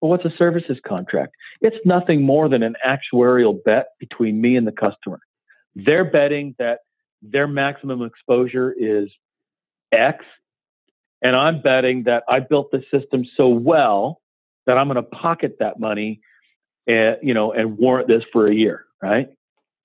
[0.00, 1.34] Well, what's a services contract?
[1.60, 5.20] It's nothing more than an actuarial bet between me and the customer.
[5.74, 6.80] They're betting that
[7.22, 9.08] their maximum exposure is
[9.92, 10.24] X.
[11.22, 14.20] And I'm betting that I built the system so well
[14.66, 16.20] that I'm going to pocket that money
[16.86, 18.84] and, you know, and warrant this for a year.
[19.02, 19.28] Right.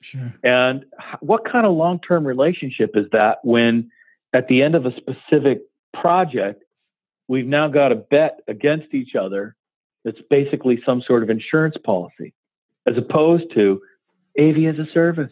[0.01, 0.33] Sure.
[0.43, 0.85] And
[1.19, 3.89] what kind of long term relationship is that when
[4.33, 5.61] at the end of a specific
[5.93, 6.63] project,
[7.31, 9.55] we've now got a bet against each other
[10.03, 12.33] that's basically some sort of insurance policy,
[12.85, 13.81] as opposed to
[14.37, 15.31] AV as a service.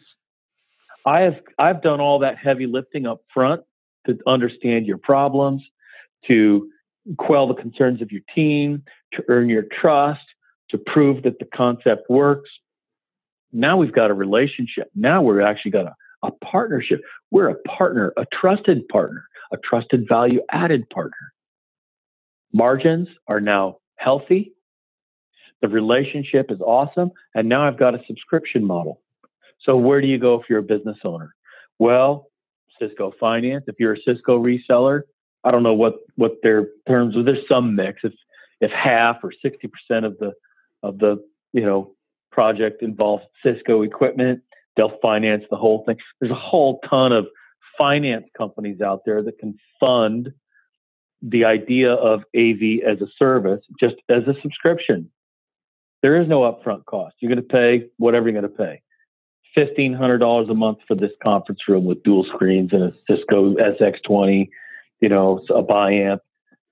[1.05, 3.63] I have I've done all that heavy lifting up front
[4.07, 5.61] to understand your problems,
[6.27, 6.69] to
[7.17, 8.81] quell the concerns of your team,
[9.15, 10.23] to earn your trust,
[10.69, 12.49] to prove that the concept works.
[13.51, 14.89] Now we've got a relationship.
[14.95, 17.01] Now we're actually got a, a partnership.
[17.29, 21.33] We're a partner, a trusted partner, a trusted value added partner.
[22.53, 24.53] Margins are now healthy.
[25.61, 27.11] The relationship is awesome.
[27.35, 29.01] And now I've got a subscription model.
[29.61, 31.35] So where do you go if you're a business owner?
[31.79, 32.29] Well,
[32.79, 33.65] Cisco Finance.
[33.67, 35.01] If you're a Cisco reseller,
[35.43, 37.23] I don't know what what their terms are.
[37.23, 38.01] There's some mix.
[38.03, 38.13] If
[38.61, 40.33] if half or sixty percent of the
[40.83, 41.17] of the
[41.53, 41.93] you know
[42.31, 44.41] project involves Cisco equipment,
[44.75, 45.97] they'll finance the whole thing.
[46.19, 47.27] There's a whole ton of
[47.77, 50.31] finance companies out there that can fund
[51.21, 55.09] the idea of AV as a service just as a subscription.
[56.01, 57.15] There is no upfront cost.
[57.19, 58.81] You're going to pay whatever you're going to pay
[59.55, 63.55] fifteen hundred dollars a month for this conference room with dual screens and a Cisco
[63.55, 64.49] SX20,
[65.01, 66.19] you know, a biamp,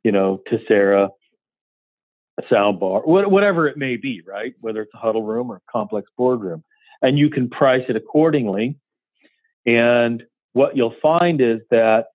[0.04, 1.10] you know, Tesira,
[2.40, 4.54] a sound bar, whatever it may be, right?
[4.62, 6.64] Whether it's a huddle room or a complex boardroom,
[7.02, 8.78] and you can price it accordingly.
[9.66, 10.24] And
[10.54, 12.06] what you'll find is that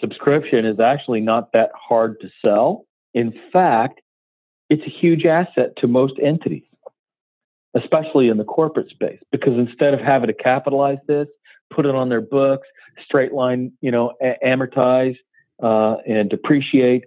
[0.00, 2.86] subscription is actually not that hard to sell.
[3.12, 4.00] In fact,
[4.70, 6.64] it's a huge asset to most entities
[7.74, 11.26] especially in the corporate space, because instead of having to capitalize this,
[11.72, 12.68] put it on their books,
[13.04, 15.16] straight line, you know, a- amortize
[15.62, 17.04] uh, and depreciate,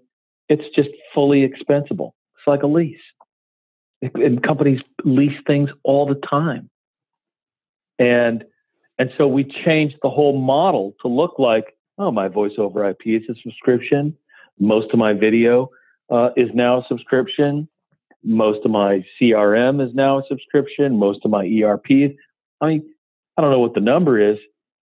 [0.49, 2.15] it's just fully expensible.
[2.35, 2.99] It's like a lease.
[4.01, 6.69] And companies lease things all the time.
[7.97, 8.43] And
[8.99, 13.01] and so we changed the whole model to look like, oh, my voice over IP
[13.05, 14.15] is a subscription.
[14.59, 15.69] Most of my video
[16.09, 17.67] uh, is now a subscription.
[18.23, 20.97] Most of my CRM is now a subscription.
[20.97, 22.15] Most of my ERP.
[22.61, 22.93] I mean,
[23.37, 24.37] I don't know what the number is,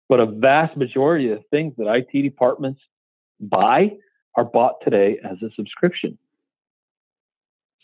[0.10, 2.82] but a vast majority of the things that IT departments
[3.40, 3.94] buy
[4.36, 6.18] are bought today as a subscription.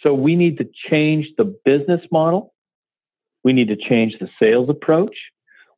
[0.05, 2.53] So we need to change the business model.
[3.43, 5.15] We need to change the sales approach.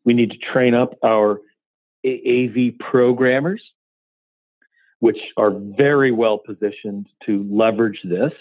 [0.03, 1.41] We need to train up our
[2.05, 3.61] AV programmers,
[4.99, 8.33] which are very well positioned to leverage this.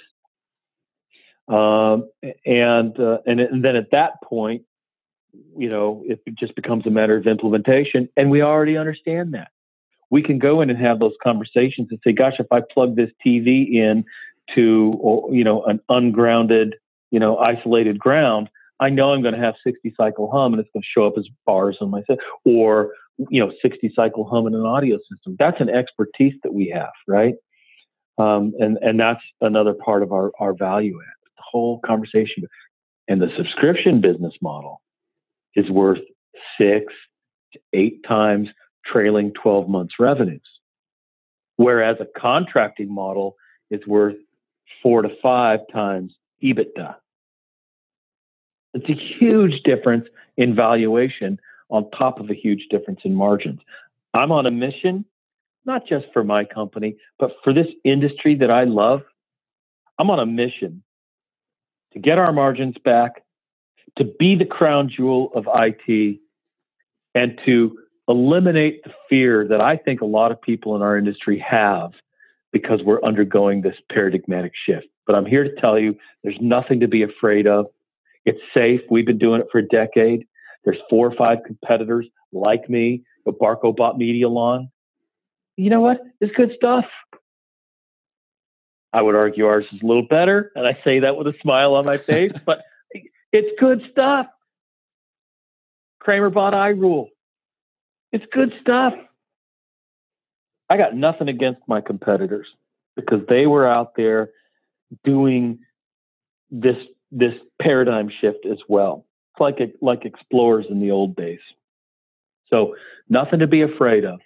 [1.49, 2.09] Um,
[2.47, 4.63] and, uh, and and then at that point,
[5.57, 9.51] you know, it just becomes a matter of implementation, and we already understand that.
[10.11, 13.11] we can go in and have those conversations and say, gosh, if I plug this
[13.25, 14.05] TV in
[14.55, 16.75] to, you know, an ungrounded,
[17.11, 18.51] you know, isolated ground,
[18.81, 21.15] I know I'm going to have 60 cycle hum and it's going to show up
[21.19, 22.95] as bars on my set or,
[23.29, 25.37] you know, 60 cycle hum in an audio system.
[25.39, 27.35] That's an expertise that we have, right?
[28.19, 32.45] Um, and, and that's another part of our, our value add, the whole conversation.
[33.07, 34.81] And the subscription business model
[35.55, 36.01] is worth
[36.59, 36.93] six
[37.53, 38.49] to eight times
[38.87, 40.43] trailing 12 months revenues.
[41.57, 43.37] Whereas a contracting model
[43.71, 44.17] is worth
[44.83, 46.95] four to five times EBITDA.
[48.75, 50.07] It's a huge difference
[50.37, 51.39] in valuation
[51.71, 53.61] on top of a huge difference in margins.
[54.15, 55.05] I'm on a mission,
[55.65, 59.03] not just for my company, but for this industry that I love.
[59.99, 60.83] I'm on a mission
[61.93, 63.23] to get our margins back,
[63.99, 66.21] to be the crown jewel of IT,
[67.15, 71.39] and to eliminate the fear that I think a lot of people in our industry
[71.39, 71.93] have
[72.53, 74.87] because we're undergoing this paradigmatic shift.
[75.07, 77.67] But I'm here to tell you there's nothing to be afraid of.
[78.25, 78.81] It's safe.
[78.91, 80.27] We've been doing it for a decade.
[80.65, 84.69] There's four or five competitors like me, but Barco bought Medialon.
[85.57, 86.01] You know what?
[86.21, 86.85] It's good stuff.
[88.93, 91.75] I would argue ours is a little better, and I say that with a smile
[91.75, 92.63] on my face, but
[93.33, 94.27] it's good stuff.
[96.01, 97.09] Kramer bought iRule.
[98.13, 98.95] It's good stuff.
[100.69, 102.47] I got nothing against my competitors
[102.97, 104.31] because they were out there
[105.05, 105.61] doing
[106.51, 106.77] this
[107.11, 109.07] this paradigm shift as well.
[109.33, 111.41] It's like a, like explorers in the old days.
[112.49, 112.77] So
[113.09, 114.21] nothing to be afraid of.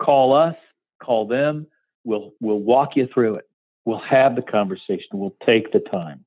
[0.00, 0.56] Call us,
[1.02, 1.66] call them.
[2.04, 3.48] We'll we'll walk you through it.
[3.84, 5.08] We'll have the conversation.
[5.12, 6.24] We'll take the time.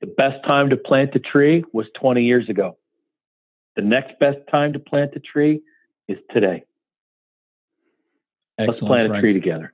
[0.00, 2.76] The best time to plant a tree was 20 years ago.
[3.76, 5.62] The next best time to plant a tree
[6.08, 6.64] is today.
[8.58, 9.18] Excellent, Let's plant Frank.
[9.18, 9.72] a tree together.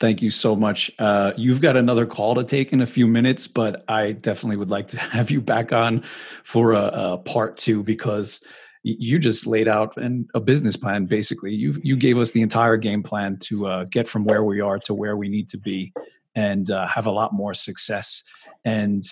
[0.00, 0.90] Thank you so much.
[0.98, 4.70] Uh, you've got another call to take in a few minutes, but I definitely would
[4.70, 6.02] like to have you back on
[6.42, 8.44] for a, a part two because
[8.82, 11.06] you just laid out an, a business plan.
[11.06, 14.60] Basically, you you gave us the entire game plan to uh, get from where we
[14.60, 15.92] are to where we need to be,
[16.34, 18.22] and uh, have a lot more success.
[18.64, 19.02] And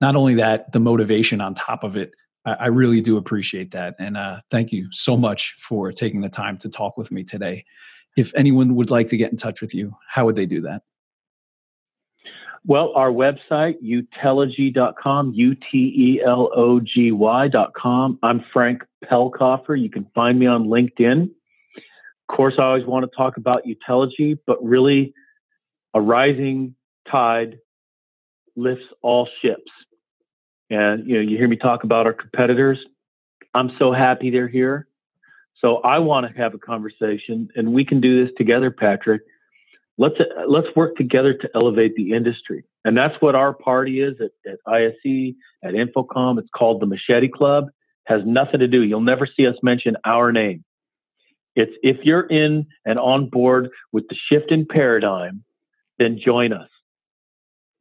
[0.00, 2.12] not only that, the motivation on top of it.
[2.46, 6.30] I, I really do appreciate that, and uh, thank you so much for taking the
[6.30, 7.66] time to talk with me today
[8.16, 10.82] if anyone would like to get in touch with you, how would they do that?
[12.66, 18.18] Well, our website, utelogy.com, U T E L O G Y.com.
[18.22, 19.80] I'm Frank Pellkofer.
[19.80, 21.22] You can find me on LinkedIn.
[21.22, 25.14] Of course, I always want to talk about Utelogy, but really,
[25.94, 26.74] a rising
[27.10, 27.58] tide
[28.56, 29.70] lifts all ships.
[30.68, 32.78] And you know, you hear me talk about our competitors.
[33.54, 34.86] I'm so happy they're here.
[35.60, 39.22] So I want to have a conversation, and we can do this together, Patrick.
[39.98, 40.14] Let's
[40.48, 44.58] let's work together to elevate the industry, and that's what our party is at, at
[44.66, 46.38] ISE at InfoComm.
[46.38, 47.66] It's called the Machete Club.
[48.06, 48.82] Has nothing to do.
[48.82, 50.64] You'll never see us mention our name.
[51.54, 55.44] It's if you're in and on board with the shift in paradigm,
[55.98, 56.68] then join us.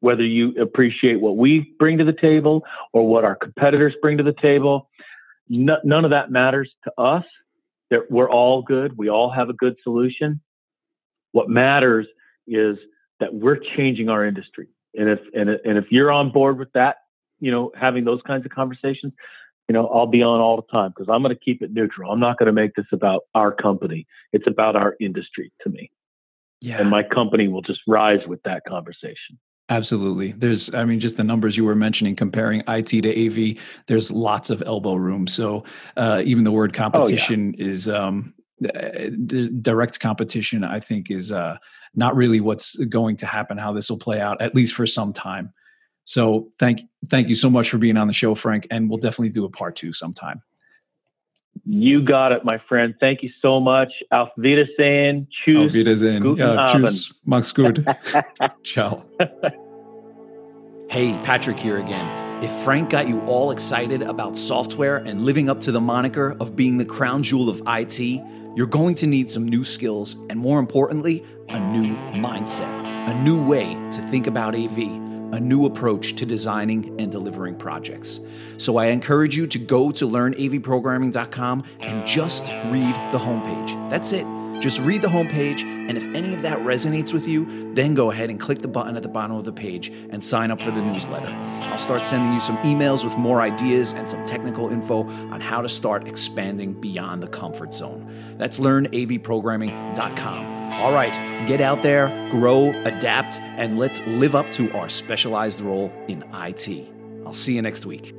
[0.02, 4.24] Whether you appreciate what we bring to the table or what our competitors bring to
[4.24, 4.90] the table,
[5.48, 7.24] none of that matters to us
[7.90, 8.98] that we're all good.
[8.98, 10.42] We all have a good solution.
[11.32, 12.08] What matters
[12.48, 12.78] is
[13.20, 14.68] that we're changing our industry.
[14.96, 16.98] And if and, and if you're on board with that,
[17.40, 19.14] you know, having those kinds of conversations,
[19.68, 22.12] you know, I'll be on all the time because I'm going to keep it neutral.
[22.12, 24.08] I'm not going to make this about our company.
[24.34, 25.92] It's about our industry to me.
[26.62, 26.80] Yeah.
[26.80, 29.40] And my company will just rise with that conversation.
[29.70, 30.32] Absolutely.
[30.32, 34.50] There's, I mean, just the numbers you were mentioning, comparing IT to AV, there's lots
[34.50, 35.28] of elbow room.
[35.28, 35.64] So
[35.96, 37.70] uh, even the word competition oh, yeah.
[37.70, 38.34] is um,
[39.62, 41.58] direct competition, I think, is uh,
[41.94, 45.14] not really what's going to happen, how this will play out, at least for some
[45.14, 45.54] time.
[46.04, 48.66] So thank, thank you so much for being on the show, Frank.
[48.72, 50.42] And we'll definitely do a part two sometime.
[51.72, 52.96] You got it, my friend.
[53.00, 53.90] Thank you so much.
[54.12, 55.28] Auf Wiedersehen.
[55.30, 55.68] Tschüss.
[55.68, 56.24] Auf Wiedersehen.
[56.24, 56.88] Guten ja, Abend.
[56.88, 57.14] tschüss.
[57.26, 57.86] Mach's gut.
[58.64, 59.06] Ciao.
[60.90, 62.08] Hey, Patrick here again.
[62.44, 66.56] If Frank got you all excited about software and living up to the moniker of
[66.56, 68.00] being the crown jewel of IT,
[68.56, 72.72] you're going to need some new skills and, more importantly, a new mindset,
[73.08, 78.20] a new way to think about AV a new approach to designing and delivering projects.
[78.58, 83.90] So I encourage you to go to learnavprogramming.com and just read the homepage.
[83.90, 84.39] That's it.
[84.60, 88.30] Just read the homepage, and if any of that resonates with you, then go ahead
[88.30, 90.82] and click the button at the bottom of the page and sign up for the
[90.82, 91.28] newsletter.
[91.28, 95.62] I'll start sending you some emails with more ideas and some technical info on how
[95.62, 98.14] to start expanding beyond the comfort zone.
[98.38, 100.74] That's learnavprogramming.com.
[100.74, 105.92] All right, get out there, grow, adapt, and let's live up to our specialized role
[106.08, 106.90] in IT.
[107.26, 108.14] I'll see you next week.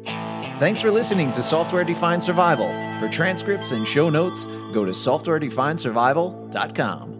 [0.61, 2.69] Thanks for listening to Software Defined Survival.
[3.01, 4.45] For transcripts and show notes,
[4.75, 7.20] go to softwaredefinedsurvival.com.